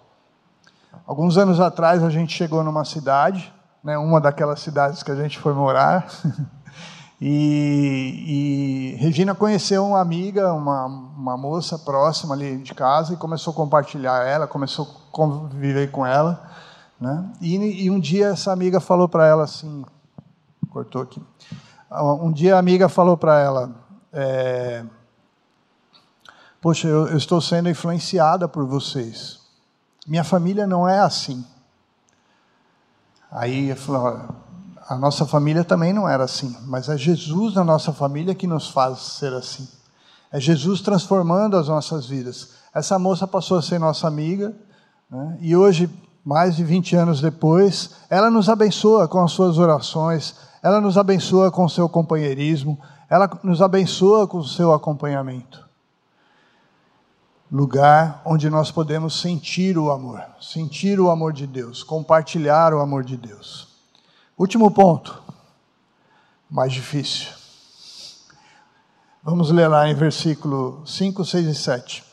Alguns 1.06 1.38
anos 1.38 1.62
atrás 1.62 2.04
a 2.04 2.10
gente 2.10 2.36
chegou 2.36 2.62
numa 2.62 2.84
cidade, 2.84 3.54
né, 3.82 3.98
uma 3.98 4.20
daquelas 4.20 4.60
cidades 4.60 5.02
que 5.02 5.10
a 5.12 5.16
gente 5.16 5.40
foi 5.40 5.54
morar, 5.54 6.06
e, 7.22 8.96
e, 8.98 8.98
Regina 8.98 9.34
conheceu 9.34 9.86
uma 9.86 10.02
amiga, 10.02 10.52
uma, 10.52 10.86
uma 10.86 11.38
moça 11.38 11.80
próxima 11.80 12.36
ali 12.36 12.58
de 12.58 12.74
casa 12.74 13.14
e 13.14 13.18
começou 13.18 13.54
a 13.54 13.56
compartilhar 13.56 14.28
ela, 14.28 14.46
começou 14.46 14.84
a 14.84 15.10
conviver 15.10 15.90
com 15.90 16.06
ela. 16.06 16.52
Né? 17.00 17.32
E, 17.40 17.86
e, 17.86 17.90
um 17.90 17.98
dia 17.98 18.28
essa 18.28 18.52
amiga 18.52 18.82
falou 18.82 19.08
para 19.08 19.26
ela 19.26 19.46
assim, 19.46 19.86
cortou 20.70 21.02
aqui. 21.02 21.22
Um 21.90 22.32
dia 22.32 22.56
a 22.56 22.60
amiga 22.60 22.90
falou 22.90 23.16
para 23.16 23.40
ela, 23.40 23.72
é, 24.12 24.84
poxa, 26.62 26.88
eu, 26.88 27.08
eu, 27.08 27.18
estou 27.18 27.40
sendo 27.40 27.70
influenciada 27.70 28.48
por 28.48 28.66
vocês. 28.66 29.40
Minha 30.06 30.24
família 30.24 30.68
não 30.68 30.88
é 30.88 31.00
assim. 31.00 31.46
Aí 33.32 33.74
falou, 33.76 34.36
a 34.88 34.96
nossa 34.96 35.26
família 35.26 35.64
também 35.64 35.94
não 35.94 36.08
era 36.08 36.24
assim, 36.24 36.56
mas 36.66 36.90
é 36.90 36.98
Jesus 36.98 37.54
na 37.54 37.64
nossa 37.64 37.94
família 37.94 38.36
que 38.36 38.48
nos 38.48 38.70
faz 38.70 39.00
ser 39.00 39.34
assim. 39.34 39.68
É 40.32 40.40
Jesus 40.40 40.82
transformando 40.82 41.56
as 41.56 41.70
nossas 41.70 42.06
vidas. 42.06 42.50
Essa 42.74 43.00
moça 43.00 43.26
passou 43.26 43.58
a 43.58 43.62
ser 43.62 43.80
nossa 43.80 44.08
amiga, 44.08 44.54
né? 45.10 45.38
e 45.40 45.56
hoje, 45.56 45.90
mais 46.24 46.58
de 46.58 46.64
20 46.64 46.96
anos 46.98 47.22
depois, 47.22 47.92
ela 48.10 48.30
nos 48.30 48.50
abençoa 48.50 49.08
com 49.08 49.24
as 49.24 49.32
suas 49.32 49.58
orações, 49.58 50.36
ela 50.62 50.82
nos 50.82 50.98
abençoa 50.98 51.52
com 51.52 51.66
o 51.66 51.70
seu 51.70 51.88
companheirismo, 51.88 52.80
ela 53.10 53.30
nos 53.44 53.62
abençoa 53.62 54.28
com 54.28 54.38
o 54.38 54.48
seu 54.48 54.74
acompanhamento. 54.74 55.68
Lugar 57.50 58.22
onde 58.26 58.50
nós 58.50 58.72
podemos 58.72 59.22
sentir 59.22 59.78
o 59.78 59.90
amor, 59.90 60.22
sentir 60.42 61.00
o 61.00 61.10
amor 61.10 61.32
de 61.32 61.48
Deus, 61.48 61.82
compartilhar 61.82 62.74
o 62.74 62.82
amor 62.82 63.04
de 63.04 63.16
Deus. 63.16 63.70
Último 64.38 64.70
ponto, 64.70 65.24
mais 66.50 66.74
difícil. 66.74 67.32
Vamos 69.24 69.50
ler 69.50 69.68
lá 69.68 69.88
em 69.90 69.96
versículo 69.96 70.86
5, 70.86 71.26
6 71.26 71.48
e 71.48 71.56
7. 71.56 72.04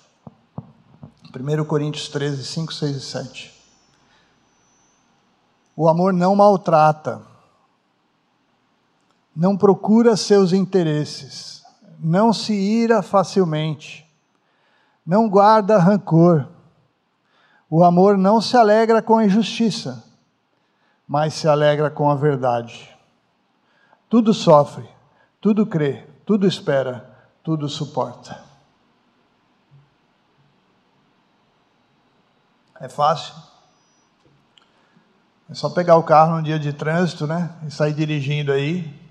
1 1.34 1.64
Coríntios 1.64 2.08
13, 2.08 2.44
5, 2.44 2.72
6 2.72 2.96
e 2.96 3.00
7. 3.00 3.54
O 5.76 5.88
amor 5.88 6.12
não 6.12 6.36
maltrata, 6.36 7.22
não 9.34 9.56
procura 9.56 10.16
seus 10.16 10.52
interesses, 10.52 11.64
não 11.98 12.32
se 12.32 12.52
ira 12.52 13.02
facilmente, 13.02 14.08
não 15.04 15.28
guarda 15.28 15.78
rancor. 15.78 16.48
O 17.68 17.82
amor 17.82 18.16
não 18.16 18.40
se 18.40 18.56
alegra 18.56 19.02
com 19.02 19.18
a 19.18 19.24
injustiça, 19.24 20.04
mas 21.08 21.34
se 21.34 21.48
alegra 21.48 21.90
com 21.90 22.08
a 22.08 22.14
verdade. 22.14 22.96
Tudo 24.08 24.32
sofre, 24.32 24.88
tudo 25.40 25.66
crê, 25.66 26.06
tudo 26.24 26.46
espera, 26.46 27.10
tudo 27.42 27.68
suporta. 27.68 28.40
É 32.80 32.88
fácil? 32.88 33.34
É 35.48 35.54
só 35.54 35.68
pegar 35.70 35.96
o 35.96 36.02
carro 36.02 36.36
num 36.36 36.42
dia 36.42 36.58
de 36.58 36.72
trânsito, 36.72 37.26
né? 37.26 37.50
E 37.66 37.70
sair 37.70 37.92
dirigindo 37.92 38.52
aí. 38.52 39.03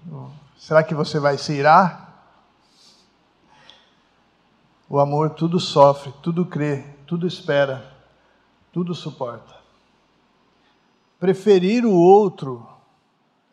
Será 0.64 0.82
que 0.82 0.96
você 0.96 1.20
vai 1.20 1.38
se 1.38 1.52
irar? 1.52 2.24
O 4.90 4.98
amor 4.98 5.32
tudo 5.32 5.60
sofre, 5.60 6.14
tudo 6.22 6.46
crê, 6.46 6.86
tudo 7.06 7.28
espera, 7.28 7.86
tudo 8.72 8.96
suporta. 8.96 9.56
Preferir 11.20 11.86
o 11.86 11.92
outro, 11.92 12.66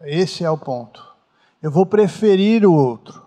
esse 0.02 0.44
é 0.44 0.50
o 0.52 0.56
ponto. 0.56 1.04
Eu 1.60 1.72
vou 1.72 1.84
preferir 1.84 2.64
o 2.64 2.72
outro. 2.72 3.24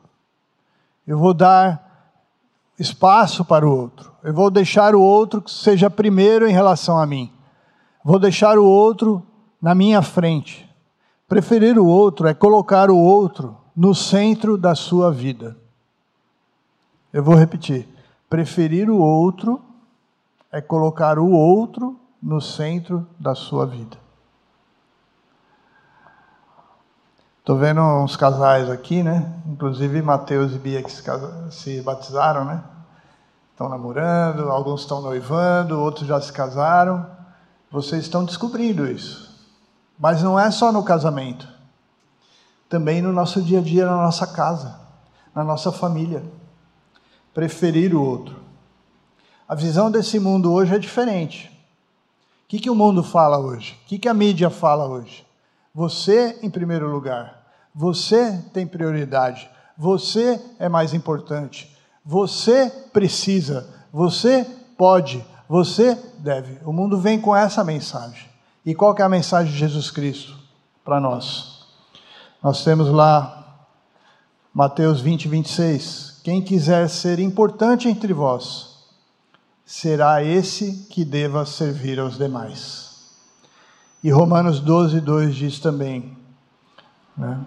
Eu 1.06 1.18
vou 1.18 1.34
dar 1.34 2.16
espaço 2.80 3.44
para 3.44 3.68
o 3.68 3.78
outro. 3.78 4.14
Eu 4.24 4.34
vou 4.34 4.50
deixar 4.50 4.96
o 4.96 5.02
outro 5.02 5.42
que 5.42 5.52
seja 5.52 5.90
primeiro 5.90 6.48
em 6.48 6.54
relação 6.54 6.98
a 6.98 7.06
mim. 7.06 7.30
Vou 8.02 8.18
deixar 8.18 8.58
o 8.58 8.66
outro 8.66 9.22
na 9.62 9.76
minha 9.76 10.02
frente. 10.02 10.74
Preferir 11.28 11.78
o 11.78 11.86
outro 11.86 12.30
é 12.30 12.34
colocar 12.34 12.90
o 12.90 12.98
outro 12.98 13.62
no 13.76 13.96
centro 13.96 14.58
da 14.58 14.76
sua 14.76 15.12
vida. 15.12 15.58
Eu 17.12 17.24
vou 17.24 17.36
repetir. 17.36 17.88
Preferir 18.30 18.90
o 18.90 18.98
outro 18.98 19.62
é 20.52 20.62
colocar 20.62 21.20
o 21.20 21.32
outro 21.32 22.00
no 22.22 22.40
centro 22.40 23.08
da 23.20 23.36
sua 23.36 23.66
vida. 23.66 23.98
Estou 27.40 27.58
vendo 27.58 27.82
uns 27.82 28.16
casais 28.16 28.70
aqui, 28.70 29.04
né? 29.04 29.34
Inclusive 29.46 30.02
Mateus 30.02 30.54
e 30.54 30.58
Bia 30.58 30.82
que 30.82 30.90
se, 31.52 31.82
batizaram, 31.82 32.46
né? 32.46 32.64
Estão 33.52 33.68
namorando, 33.68 34.50
alguns 34.50 34.82
estão 34.82 35.02
noivando, 35.02 35.78
outros 35.78 36.08
já 36.08 36.22
se 36.22 36.32
casaram. 36.32 37.06
Vocês 37.70 38.04
estão 38.04 38.24
descobrindo 38.24 38.88
isso. 38.90 39.30
Mas 40.00 40.24
não 40.24 40.40
é 40.40 40.50
só 40.52 40.72
no 40.72 40.84
casamento, 40.84 41.48
também 42.74 43.04
no 43.04 43.14
nosso 43.14 43.40
dia 43.40 43.60
a 43.60 43.62
dia, 43.62 43.86
na 43.86 43.98
nossa 43.98 44.26
casa, 44.26 44.80
na 45.36 45.44
nossa 45.44 45.72
família. 45.72 46.24
Preferir 47.32 47.94
o 47.94 48.04
outro. 48.04 48.36
A 49.48 49.54
visão 49.54 49.92
desse 49.92 50.20
mundo 50.20 50.52
hoje 50.52 50.74
é 50.74 50.80
diferente. 50.80 51.52
O 52.46 52.48
que, 52.48 52.58
que 52.58 52.72
o 52.72 52.76
mundo 52.76 53.04
fala 53.04 53.38
hoje? 53.38 53.80
O 53.84 53.88
que, 53.90 54.00
que 54.00 54.10
a 54.10 54.14
mídia 54.14 54.50
fala 54.50 54.88
hoje? 54.88 55.24
Você 55.72 56.40
em 56.42 56.50
primeiro 56.50 56.90
lugar. 56.90 57.46
Você 57.76 58.44
tem 58.52 58.66
prioridade. 58.66 59.48
Você 59.78 60.42
é 60.58 60.68
mais 60.68 60.96
importante. 60.96 61.78
Você 62.04 62.72
precisa. 62.92 63.70
Você 63.92 64.48
pode. 64.76 65.24
Você 65.48 65.96
deve. 66.18 66.58
O 66.66 66.74
mundo 66.74 67.00
vem 67.00 67.22
com 67.22 67.36
essa 67.36 67.64
mensagem. 67.64 68.28
E 68.66 68.74
qual 68.74 68.96
que 68.96 69.04
é 69.04 69.06
a 69.06 69.10
mensagem 69.10 69.54
de 69.54 69.60
Jesus 69.60 69.92
Cristo 69.92 70.36
para 70.84 71.00
nós? 71.00 71.53
Nós 72.44 72.62
temos 72.62 72.90
lá 72.90 73.68
Mateus 74.54 75.00
20, 75.00 75.30
26. 75.30 76.20
Quem 76.26 76.42
quiser 76.42 76.90
ser 76.90 77.18
importante 77.20 77.88
entre 77.88 78.12
vós, 78.12 78.84
será 79.66 80.22
esse 80.22 80.86
que 80.90 81.06
deva 81.06 81.46
servir 81.46 82.02
aos 82.02 82.18
demais. 82.18 83.12
E 84.04 84.12
Romanos 84.12 84.60
12, 84.60 85.00
2 85.00 85.34
diz 85.34 85.60
também: 85.60 86.18
né? 87.18 87.40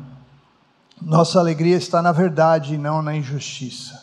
Nossa 1.02 1.38
alegria 1.38 1.76
está 1.76 2.00
na 2.00 2.11
verdade 2.11 2.74
e 2.74 2.78
não 2.78 3.02
na 3.02 3.14
injustiça. 3.14 4.02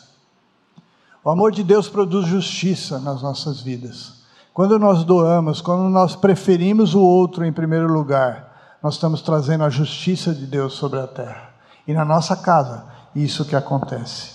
O 1.24 1.30
amor 1.30 1.50
de 1.50 1.64
Deus 1.64 1.88
produz 1.88 2.28
justiça 2.28 3.00
nas 3.00 3.20
nossas 3.20 3.60
vidas. 3.60 4.22
Quando 4.52 4.78
nós 4.78 5.02
doamos, 5.02 5.60
quando 5.60 5.90
nós 5.90 6.14
preferimos 6.14 6.94
o 6.94 7.00
outro 7.00 7.44
em 7.44 7.52
primeiro 7.52 7.92
lugar, 7.92 8.53
nós 8.84 8.96
estamos 8.96 9.22
trazendo 9.22 9.64
a 9.64 9.70
justiça 9.70 10.34
de 10.34 10.44
Deus 10.44 10.74
sobre 10.74 11.00
a 11.00 11.06
terra. 11.06 11.54
E 11.86 11.94
na 11.94 12.04
nossa 12.04 12.36
casa, 12.36 12.84
isso 13.16 13.46
que 13.46 13.56
acontece. 13.56 14.32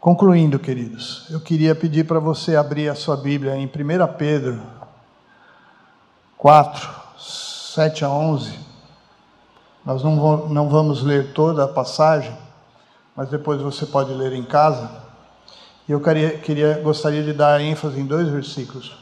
Concluindo, 0.00 0.58
queridos, 0.58 1.24
eu 1.30 1.38
queria 1.38 1.76
pedir 1.76 2.08
para 2.08 2.18
você 2.18 2.56
abrir 2.56 2.88
a 2.88 2.94
sua 2.96 3.16
Bíblia 3.16 3.54
em 3.54 3.66
1 3.66 3.70
Pedro 4.18 4.60
4, 6.36 6.90
7 7.16 8.04
a 8.04 8.10
11. 8.10 8.58
Nós 9.86 10.02
não, 10.02 10.68
vamos 10.68 11.04
ler 11.04 11.32
toda 11.32 11.66
a 11.66 11.68
passagem, 11.68 12.36
mas 13.14 13.28
depois 13.28 13.62
você 13.62 13.86
pode 13.86 14.12
ler 14.12 14.32
em 14.32 14.44
casa. 14.44 14.90
E 15.88 15.92
eu 15.92 16.00
queria, 16.00 16.36
queria, 16.38 16.80
gostaria 16.82 17.22
de 17.22 17.32
dar 17.32 17.60
ênfase 17.60 18.00
em 18.00 18.06
dois 18.06 18.28
versículos. 18.28 18.92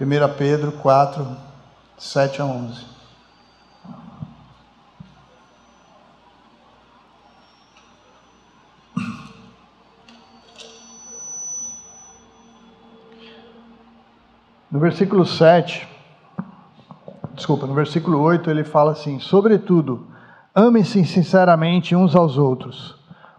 1 0.00 0.36
Pedro 0.38 0.70
4, 0.70 1.26
7 1.98 2.40
a 2.40 2.44
11. 2.44 2.95
No 14.70 14.78
versículo 14.78 15.24
7, 15.24 15.88
desculpa, 17.34 17.66
no 17.66 17.74
versículo 17.74 18.20
8 18.20 18.50
ele 18.50 18.64
fala 18.64 18.92
assim: 18.92 19.20
Sobretudo, 19.20 20.06
amem-se 20.54 21.04
sinceramente 21.04 21.94
uns 21.94 22.14
aos 22.16 22.36
outros 22.36 22.96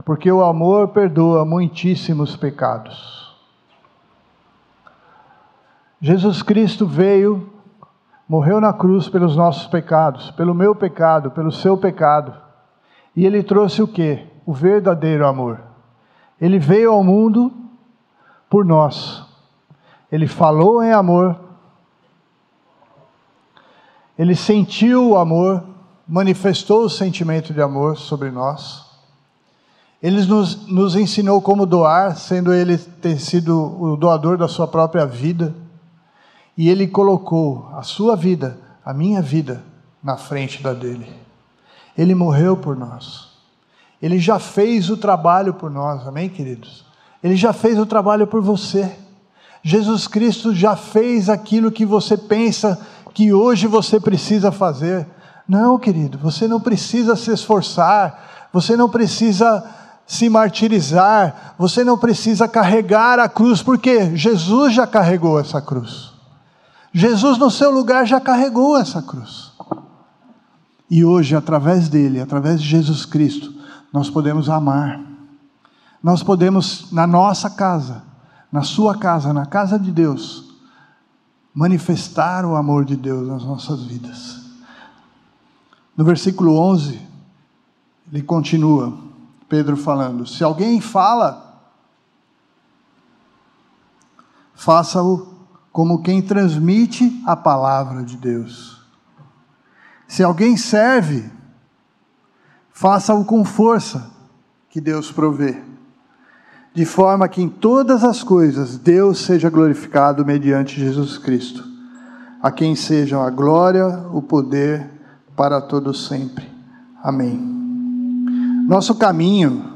porque 0.08 0.32
o 0.32 0.42
amor 0.42 0.88
perdoa 0.88 1.44
muitíssimos 1.44 2.34
pecados. 2.38 3.36
Jesus 6.00 6.42
Cristo 6.42 6.88
veio, 6.88 7.52
morreu 8.26 8.62
na 8.62 8.72
cruz 8.72 9.10
pelos 9.10 9.36
nossos 9.36 9.68
pecados, 9.68 10.32
pelo 10.32 10.56
meu 10.56 10.74
pecado, 10.74 11.30
pelo 11.32 11.52
seu 11.52 11.76
pecado. 11.76 12.34
E 13.14 13.26
ele 13.26 13.44
trouxe 13.44 13.82
o 13.82 13.88
que? 13.88 14.26
O 14.46 14.54
verdadeiro 14.54 15.28
amor. 15.28 15.60
Ele 16.40 16.58
veio 16.58 16.94
ao 16.94 17.04
mundo 17.04 17.52
por 18.50 18.64
nós. 18.64 19.27
Ele 20.12 20.28
falou 20.28 20.82
em 20.84 20.92
amor. 20.92 21.40
Ele 24.18 24.36
sentiu 24.36 25.10
o 25.10 25.18
amor, 25.18 25.64
manifestou 26.08 26.86
o 26.86 26.90
sentimento 26.90 27.54
de 27.54 27.62
amor 27.62 27.98
sobre 27.98 28.32
nós. 28.32 28.86
Ele 30.02 30.24
nos, 30.26 30.68
nos 30.68 30.96
ensinou 30.96 31.42
como 31.42 31.66
doar, 31.66 32.16
sendo 32.16 32.54
ele 32.54 32.78
ter 32.78 33.20
sido 33.20 33.82
o 33.82 33.98
doador 33.98 34.38
da 34.38 34.48
sua 34.48 34.68
própria 34.68 35.06
vida. 35.06 35.56
E 36.58 36.70
ele 36.70 36.88
colocou 36.88 37.70
a 37.76 37.84
sua 37.84 38.16
vida, 38.16 38.58
a 38.84 38.94
minha 38.94 39.22
vida, 39.22 39.64
na 40.02 40.18
frente 40.18 40.64
da 40.64 40.74
dele. 40.74 41.08
Ele 41.98 42.16
morreu 42.16 42.56
por 42.56 42.76
nós. 42.76 43.28
Ele 44.02 44.20
já 44.20 44.40
fez 44.40 44.90
o 44.90 44.98
trabalho 44.98 45.54
por 45.54 45.70
nós, 45.72 46.08
amém, 46.08 46.30
queridos? 46.30 46.86
Ele 47.24 47.36
já 47.36 47.52
fez 47.52 47.78
o 47.80 47.86
trabalho 47.86 48.28
por 48.28 48.42
você. 48.42 48.96
Jesus 49.64 50.08
Cristo 50.08 50.54
já 50.54 50.76
fez 50.76 51.30
aquilo 51.30 51.72
que 51.72 51.86
você 51.86 52.18
pensa 52.18 52.80
que 53.14 53.34
hoje 53.34 53.68
você 53.68 54.00
precisa 54.00 54.52
fazer. 54.52 55.08
Não, 55.48 55.80
querido, 55.80 56.18
você 56.18 56.48
não 56.48 56.60
precisa 56.60 57.16
se 57.16 57.32
esforçar, 57.32 58.50
você 58.54 58.76
não 58.76 58.90
precisa 58.90 59.64
se 60.06 60.30
martirizar, 60.30 61.56
você 61.58 61.84
não 61.84 61.98
precisa 61.98 62.48
carregar 62.48 63.20
a 63.20 63.28
cruz, 63.28 63.62
porque 63.62 64.16
Jesus 64.16 64.74
já 64.74 64.88
carregou 64.88 65.40
essa 65.40 65.62
cruz. 65.62 66.12
Jesus, 66.94 67.38
no 67.38 67.52
seu 67.52 67.70
lugar, 67.70 68.08
já 68.08 68.20
carregou 68.20 68.78
essa 68.78 69.02
cruz. 69.02 69.52
E 70.90 71.04
hoje, 71.04 71.36
através 71.36 71.90
dele, 71.90 72.22
através 72.22 72.62
de 72.62 72.68
Jesus 72.68 73.06
Cristo, 73.06 73.54
nós 73.92 74.10
podemos 74.10 74.50
amar. 74.50 75.02
Nós 76.02 76.24
podemos, 76.24 76.92
na 76.92 77.06
nossa 77.06 77.50
casa, 77.50 78.04
na 78.52 78.64
sua 78.64 78.98
casa, 78.98 79.34
na 79.34 79.46
casa 79.46 79.78
de 79.78 79.92
Deus, 79.92 80.56
manifestar 81.54 82.46
o 82.46 82.56
amor 82.56 82.86
de 82.86 82.96
Deus 82.96 83.28
nas 83.28 83.44
nossas 83.44 83.84
vidas. 83.84 84.42
No 85.96 86.06
versículo 86.06 86.58
11, 86.58 87.02
ele 88.12 88.22
continua, 88.22 88.98
Pedro 89.50 89.76
falando: 89.76 90.26
Se 90.26 90.44
alguém 90.44 90.80
fala, 90.80 91.62
faça-o 94.54 95.36
como 95.72 96.02
quem 96.02 96.22
transmite 96.22 97.22
a 97.26 97.36
palavra 97.36 98.04
de 98.04 98.18
Deus. 98.18 98.82
Se 100.08 100.24
alguém 100.24 100.56
serve, 100.56 101.30
faça-o 102.72 103.26
com 103.26 103.44
força 103.44 104.10
que 104.70 104.80
Deus 104.80 105.12
provê, 105.12 105.64
de 106.78 106.86
forma 106.86 107.28
que 107.28 107.42
em 107.42 107.50
todas 107.50 108.04
as 108.04 108.22
coisas 108.22 108.78
Deus 108.78 109.26
seja 109.26 109.50
glorificado 109.50 110.24
mediante 110.24 110.80
Jesus 110.80 111.18
Cristo, 111.18 111.64
a 112.40 112.52
quem 112.52 112.76
sejam 112.76 113.24
a 113.24 113.32
glória, 113.32 114.06
o 114.14 114.22
poder 114.22 114.88
para 115.36 115.60
todos 115.60 116.06
sempre. 116.08 116.48
Amém. 117.04 117.36
Nosso 118.68 118.94
caminho 118.94 119.74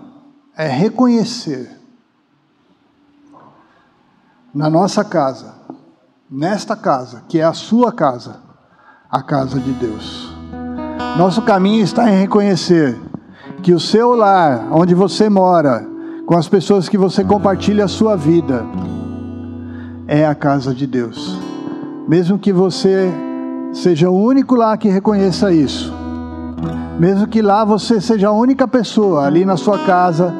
é 0.55 0.67
reconhecer 0.67 1.75
na 4.53 4.69
nossa 4.69 5.03
casa, 5.03 5.55
nesta 6.29 6.75
casa, 6.75 7.23
que 7.27 7.39
é 7.39 7.43
a 7.43 7.53
sua 7.53 7.91
casa, 7.91 8.41
a 9.09 9.23
casa 9.23 9.59
de 9.59 9.73
Deus. 9.73 10.31
Nosso 11.17 11.41
caminho 11.41 11.83
está 11.83 12.11
em 12.11 12.19
reconhecer 12.19 12.95
que 13.63 13.73
o 13.73 13.79
seu 13.79 14.13
lar, 14.13 14.67
onde 14.71 14.93
você 14.93 15.27
mora, 15.27 15.89
com 16.25 16.37
as 16.37 16.47
pessoas 16.47 16.87
que 16.87 16.97
você 16.97 17.23
compartilha 17.23 17.85
a 17.85 17.87
sua 17.87 18.15
vida, 18.15 18.65
é 20.07 20.25
a 20.25 20.35
casa 20.35 20.73
de 20.73 20.85
Deus. 20.85 21.37
Mesmo 22.07 22.37
que 22.37 22.51
você 22.51 23.11
seja 23.73 24.09
o 24.09 24.15
único 24.15 24.55
lá 24.55 24.75
que 24.77 24.89
reconheça 24.89 25.51
isso, 25.51 25.93
mesmo 26.99 27.27
que 27.27 27.41
lá 27.41 27.63
você 27.63 27.99
seja 27.99 28.27
a 28.27 28.31
única 28.31 28.67
pessoa, 28.67 29.25
ali 29.25 29.45
na 29.45 29.57
sua 29.57 29.79
casa, 29.79 30.33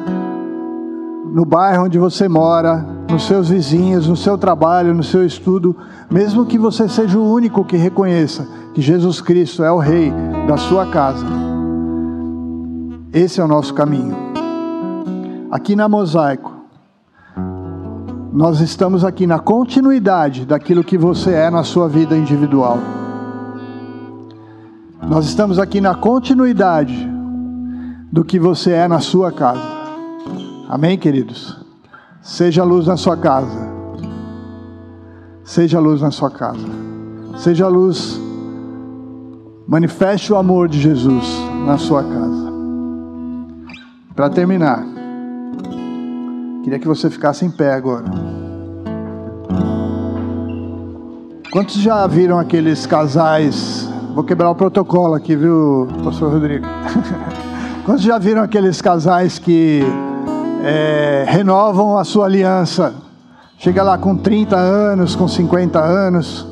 no 1.32 1.44
bairro 1.44 1.84
onde 1.84 1.98
você 1.98 2.28
mora, 2.28 2.86
nos 3.10 3.26
seus 3.26 3.48
vizinhos, 3.48 4.06
no 4.06 4.16
seu 4.16 4.38
trabalho, 4.38 4.94
no 4.94 5.02
seu 5.02 5.24
estudo, 5.24 5.76
mesmo 6.10 6.46
que 6.46 6.58
você 6.58 6.88
seja 6.88 7.18
o 7.18 7.32
único 7.32 7.64
que 7.64 7.76
reconheça 7.76 8.46
que 8.74 8.80
Jesus 8.80 9.20
Cristo 9.20 9.62
é 9.62 9.70
o 9.70 9.78
Rei 9.78 10.12
da 10.46 10.56
sua 10.56 10.86
casa. 10.86 11.26
Esse 13.12 13.40
é 13.40 13.44
o 13.44 13.48
nosso 13.48 13.74
caminho. 13.74 14.31
Aqui 15.52 15.76
na 15.76 15.86
Mosaico, 15.86 16.50
nós 18.32 18.60
estamos 18.60 19.04
aqui 19.04 19.26
na 19.26 19.38
continuidade 19.38 20.46
daquilo 20.46 20.82
que 20.82 20.96
você 20.96 21.34
é 21.34 21.50
na 21.50 21.62
sua 21.62 21.90
vida 21.90 22.16
individual. 22.16 22.78
Nós 25.06 25.26
estamos 25.26 25.58
aqui 25.58 25.78
na 25.78 25.94
continuidade 25.94 27.06
do 28.10 28.24
que 28.24 28.40
você 28.40 28.70
é 28.70 28.88
na 28.88 29.00
sua 29.00 29.30
casa. 29.30 29.60
Amém, 30.70 30.96
queridos? 30.96 31.62
Seja 32.22 32.64
luz 32.64 32.86
na 32.86 32.96
sua 32.96 33.18
casa. 33.18 33.70
Seja 35.44 35.78
luz 35.78 36.00
na 36.00 36.10
sua 36.10 36.30
casa. 36.30 36.66
Seja 37.36 37.68
luz. 37.68 38.18
Manifeste 39.68 40.32
o 40.32 40.36
amor 40.36 40.66
de 40.66 40.80
Jesus 40.80 41.26
na 41.66 41.76
sua 41.76 42.02
casa. 42.02 42.52
Para 44.16 44.30
terminar, 44.30 44.91
queria 46.62 46.78
que 46.78 46.86
você 46.86 47.10
ficasse 47.10 47.44
em 47.44 47.50
pé 47.50 47.74
agora. 47.74 48.04
Quantos 51.52 51.74
já 51.76 52.06
viram 52.06 52.38
aqueles 52.38 52.86
casais? 52.86 53.88
Vou 54.14 54.24
quebrar 54.24 54.50
o 54.50 54.54
protocolo 54.54 55.14
aqui, 55.14 55.36
viu, 55.36 55.88
pastor 56.02 56.32
Rodrigo? 56.32 56.66
Quantos 57.84 58.02
já 58.02 58.18
viram 58.18 58.42
aqueles 58.42 58.80
casais 58.80 59.38
que 59.38 59.82
é, 60.62 61.24
renovam 61.26 61.98
a 61.98 62.04
sua 62.04 62.26
aliança. 62.26 62.94
Chega 63.58 63.82
lá 63.82 63.98
com 63.98 64.16
30 64.16 64.56
anos, 64.56 65.14
com 65.16 65.26
50 65.26 65.78
anos. 65.78 66.46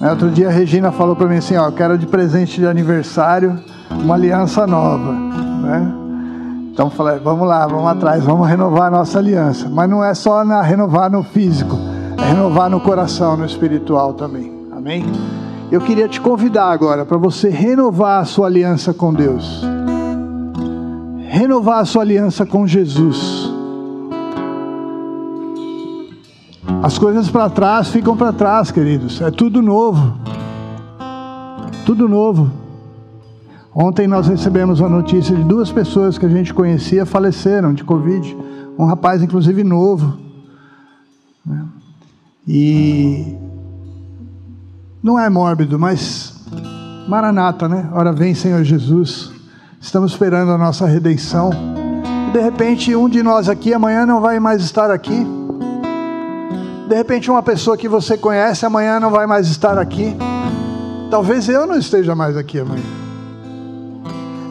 Outro 0.00 0.30
dia 0.30 0.48
a 0.48 0.50
Regina 0.50 0.90
falou 0.90 1.14
para 1.14 1.26
mim 1.26 1.36
assim: 1.36 1.56
Ó, 1.56 1.66
eu 1.66 1.72
quero 1.72 1.96
de 1.96 2.06
presente 2.06 2.60
de 2.60 2.66
aniversário 2.66 3.58
uma 3.90 4.14
aliança 4.14 4.66
nova. 4.66 5.12
Né? 5.12 6.03
Então 6.74 6.90
falei: 6.90 7.18
vamos 7.18 7.48
lá, 7.48 7.66
vamos 7.66 7.86
atrás, 7.86 8.22
vamos 8.22 8.46
renovar 8.46 8.88
a 8.88 8.98
nossa 8.98 9.18
aliança. 9.18 9.70
Mas 9.70 9.88
não 9.88 10.04
é 10.04 10.12
só 10.12 10.44
na, 10.44 10.60
renovar 10.60 11.10
no 11.10 11.22
físico, 11.22 11.78
é 12.18 12.34
renovar 12.34 12.68
no 12.68 12.80
coração, 12.80 13.34
no 13.34 13.46
espiritual 13.46 14.12
também. 14.12 14.52
Amém? 14.76 15.06
Eu 15.72 15.80
queria 15.80 16.06
te 16.06 16.20
convidar 16.20 16.70
agora 16.70 17.06
para 17.06 17.16
você 17.16 17.48
renovar 17.48 18.20
a 18.20 18.24
sua 18.26 18.48
aliança 18.48 18.92
com 18.92 19.14
Deus 19.14 19.64
renovar 21.34 21.80
a 21.80 21.84
sua 21.84 22.02
aliança 22.02 22.46
com 22.46 22.64
Jesus. 22.64 23.50
As 26.80 26.96
coisas 26.96 27.28
para 27.28 27.50
trás 27.50 27.88
ficam 27.88 28.16
para 28.16 28.32
trás, 28.32 28.70
queridos. 28.70 29.20
É 29.20 29.32
tudo 29.32 29.60
novo. 29.60 30.16
Tudo 31.84 32.08
novo. 32.08 32.63
Ontem 33.74 34.06
nós 34.06 34.28
recebemos 34.28 34.80
a 34.80 34.88
notícia 34.88 35.34
de 35.34 35.42
duas 35.42 35.72
pessoas 35.72 36.16
que 36.16 36.24
a 36.24 36.28
gente 36.28 36.54
conhecia 36.54 37.04
faleceram 37.04 37.74
de 37.74 37.82
Covid. 37.82 38.36
Um 38.78 38.84
rapaz, 38.84 39.22
inclusive, 39.22 39.64
novo. 39.64 40.16
Né? 41.44 41.64
E 42.46 43.34
não 45.02 45.18
é 45.18 45.28
mórbido, 45.28 45.78
mas 45.78 46.46
Maranata, 47.08 47.68
né? 47.68 47.90
Ora 47.92 48.12
vem, 48.12 48.34
Senhor 48.34 48.62
Jesus 48.62 49.34
estamos 49.84 50.12
esperando 50.12 50.50
a 50.50 50.56
nossa 50.56 50.86
redenção. 50.86 51.50
E 52.28 52.32
de 52.32 52.40
repente, 52.40 52.96
um 52.96 53.08
de 53.08 53.22
nós 53.22 53.50
aqui 53.50 53.74
amanhã 53.74 54.06
não 54.06 54.20
vai 54.20 54.40
mais 54.40 54.62
estar 54.62 54.90
aqui. 54.90 55.26
De 56.88 56.94
repente, 56.94 57.30
uma 57.30 57.42
pessoa 57.42 57.76
que 57.76 57.88
você 57.88 58.16
conhece 58.16 58.64
amanhã 58.64 58.98
não 58.98 59.10
vai 59.10 59.26
mais 59.26 59.48
estar 59.48 59.78
aqui. 59.78 60.16
Talvez 61.10 61.48
eu 61.48 61.66
não 61.66 61.76
esteja 61.76 62.14
mais 62.14 62.36
aqui 62.36 62.58
amanhã. 62.58 63.03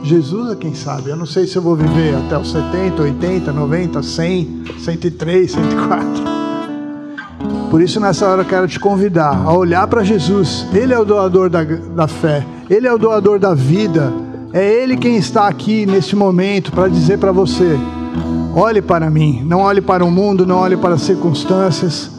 Jesus 0.04 0.52
é 0.52 0.56
quem 0.56 0.74
sabe. 0.76 1.10
Eu 1.10 1.16
não 1.16 1.26
sei 1.26 1.48
se 1.48 1.56
eu 1.56 1.62
vou 1.62 1.78
viver 1.78 2.14
até 2.16 2.38
os 2.38 2.52
70, 2.52 3.02
80, 3.02 3.54
90, 3.54 4.04
100, 4.04 4.64
103, 4.80 5.52
104. 5.52 6.24
Por 7.72 7.82
isso, 7.82 8.00
nessa 8.00 8.28
hora, 8.28 8.42
eu 8.42 8.46
quero 8.46 8.68
te 8.68 8.80
convidar 8.80 9.34
a 9.34 9.54
olhar 9.54 9.88
para 9.88 10.04
Jesus. 10.04 10.68
Ele 10.74 10.94
é 10.94 11.00
o 11.00 11.06
doador 11.06 11.50
da, 11.50 11.64
da 11.64 12.08
fé, 12.08 12.46
Ele 12.70 12.86
é 12.86 12.94
o 12.94 12.98
doador 12.98 13.40
da 13.40 13.56
vida. 13.56 14.14
É 14.52 14.64
Ele 14.64 14.98
quem 14.98 15.16
está 15.16 15.48
aqui 15.48 15.86
neste 15.86 16.16
momento 16.16 16.72
para 16.74 16.90
dizer 16.90 17.18
para 17.18 17.32
você: 17.32 17.80
olhe 18.54 18.82
para 18.82 19.10
mim, 19.10 19.42
não 19.46 19.62
olhe 19.62 19.82
para 19.82 20.04
o 20.04 20.12
mundo, 20.12 20.46
não 20.46 20.58
olhe 20.58 20.76
para 20.76 20.96
as 20.96 21.02
circunstâncias. 21.02 22.12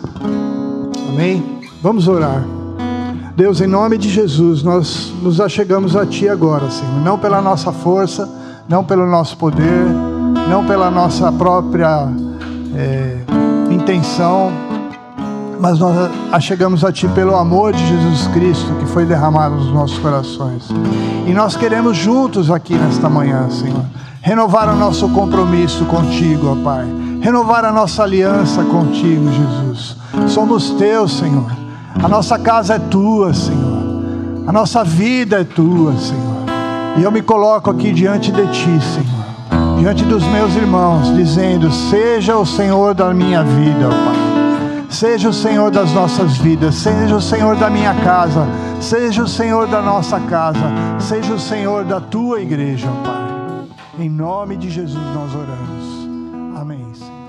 Amém? 1.11 1.61
Vamos 1.83 2.09
orar. 2.09 2.64
Deus, 3.37 3.61
em 3.61 3.67
nome 3.67 3.99
de 3.99 4.09
Jesus, 4.09 4.63
nós 4.63 5.13
nos 5.21 5.41
achegamos 5.41 5.97
a 5.97 6.07
Ti 6.07 6.29
agora, 6.29 6.71
Senhor. 6.71 7.01
Não 7.01 7.19
pela 7.19 7.43
nossa 7.43 7.73
força, 7.73 8.29
não 8.69 8.85
pelo 8.85 9.07
nosso 9.07 9.37
poder, 9.37 9.87
não 10.49 10.65
pela 10.65 10.89
nossa 10.89 11.33
própria 11.33 12.07
é, 12.77 13.17
intenção, 13.73 14.53
mas 15.59 15.81
nós 15.81 16.13
achegamos 16.31 16.85
a 16.85 16.93
Ti 16.93 17.09
pelo 17.09 17.35
amor 17.35 17.73
de 17.73 17.85
Jesus 17.85 18.29
Cristo 18.29 18.73
que 18.79 18.87
foi 18.87 19.05
derramado 19.05 19.57
nos 19.57 19.73
nossos 19.73 19.99
corações. 19.99 20.69
E 21.27 21.33
nós 21.33 21.57
queremos 21.57 21.97
juntos 21.97 22.53
aqui 22.53 22.75
nesta 22.75 23.11
manhã, 23.11 23.51
Senhor, 23.51 23.85
renovar 24.23 24.69
o 24.69 24.77
nosso 24.77 25.09
compromisso 25.09 25.85
contigo, 25.87 26.53
ó 26.53 26.63
Pai. 26.63 26.87
Renovar 27.21 27.65
a 27.65 27.73
nossa 27.73 28.05
aliança 28.05 28.63
contigo, 28.63 29.29
Jesus. 29.33 29.97
Somos 30.29 30.71
teus, 30.71 31.19
Senhor. 31.19 31.64
A 32.03 32.09
nossa 32.09 32.39
casa 32.39 32.75
é 32.75 32.79
tua, 32.79 33.33
Senhor. 33.33 33.85
A 34.47 34.53
nossa 34.53 34.85
vida 34.85 35.41
é 35.41 35.45
tua, 35.45 35.97
Senhor. 35.97 36.45
E 36.99 37.03
eu 37.03 37.11
me 37.11 37.23
coloco 37.23 37.71
aqui 37.71 37.93
diante 37.93 38.31
de 38.31 38.47
ti, 38.49 38.81
Senhor. 38.81 39.25
Diante 39.79 40.05
dos 40.05 40.23
meus 40.25 40.55
irmãos, 40.55 41.15
dizendo: 41.15 41.71
Seja 41.73 42.37
o 42.37 42.47
Senhor 42.47 42.95
da 42.95 43.13
minha 43.13 43.43
vida, 43.43 43.89
Pai. 43.89 44.25
Seja 44.89 45.29
o 45.29 45.33
Senhor 45.33 45.73
das 45.73 45.93
nossas 45.93 46.37
vidas, 46.37 46.77
seja 46.77 47.17
o 47.17 47.21
Senhor 47.21 47.57
da 47.57 47.69
minha 47.69 47.93
casa, 48.05 48.47
seja 48.81 49.25
o 49.25 49.29
Senhor 49.29 49.67
da 49.67 49.83
nossa 49.83 50.21
casa, 50.21 50.73
seja 51.01 51.35
o 51.35 51.41
Senhor 51.41 51.85
da 51.85 52.01
tua 52.01 52.41
igreja, 52.41 52.89
Pai. 53.05 53.25
Em 53.99 54.09
nome 54.09 54.57
de 54.57 54.71
Jesus 54.71 55.03
nós 55.15 55.35
oramos. 55.35 56.61
Amém. 56.61 56.87
Senhor. 56.95 57.24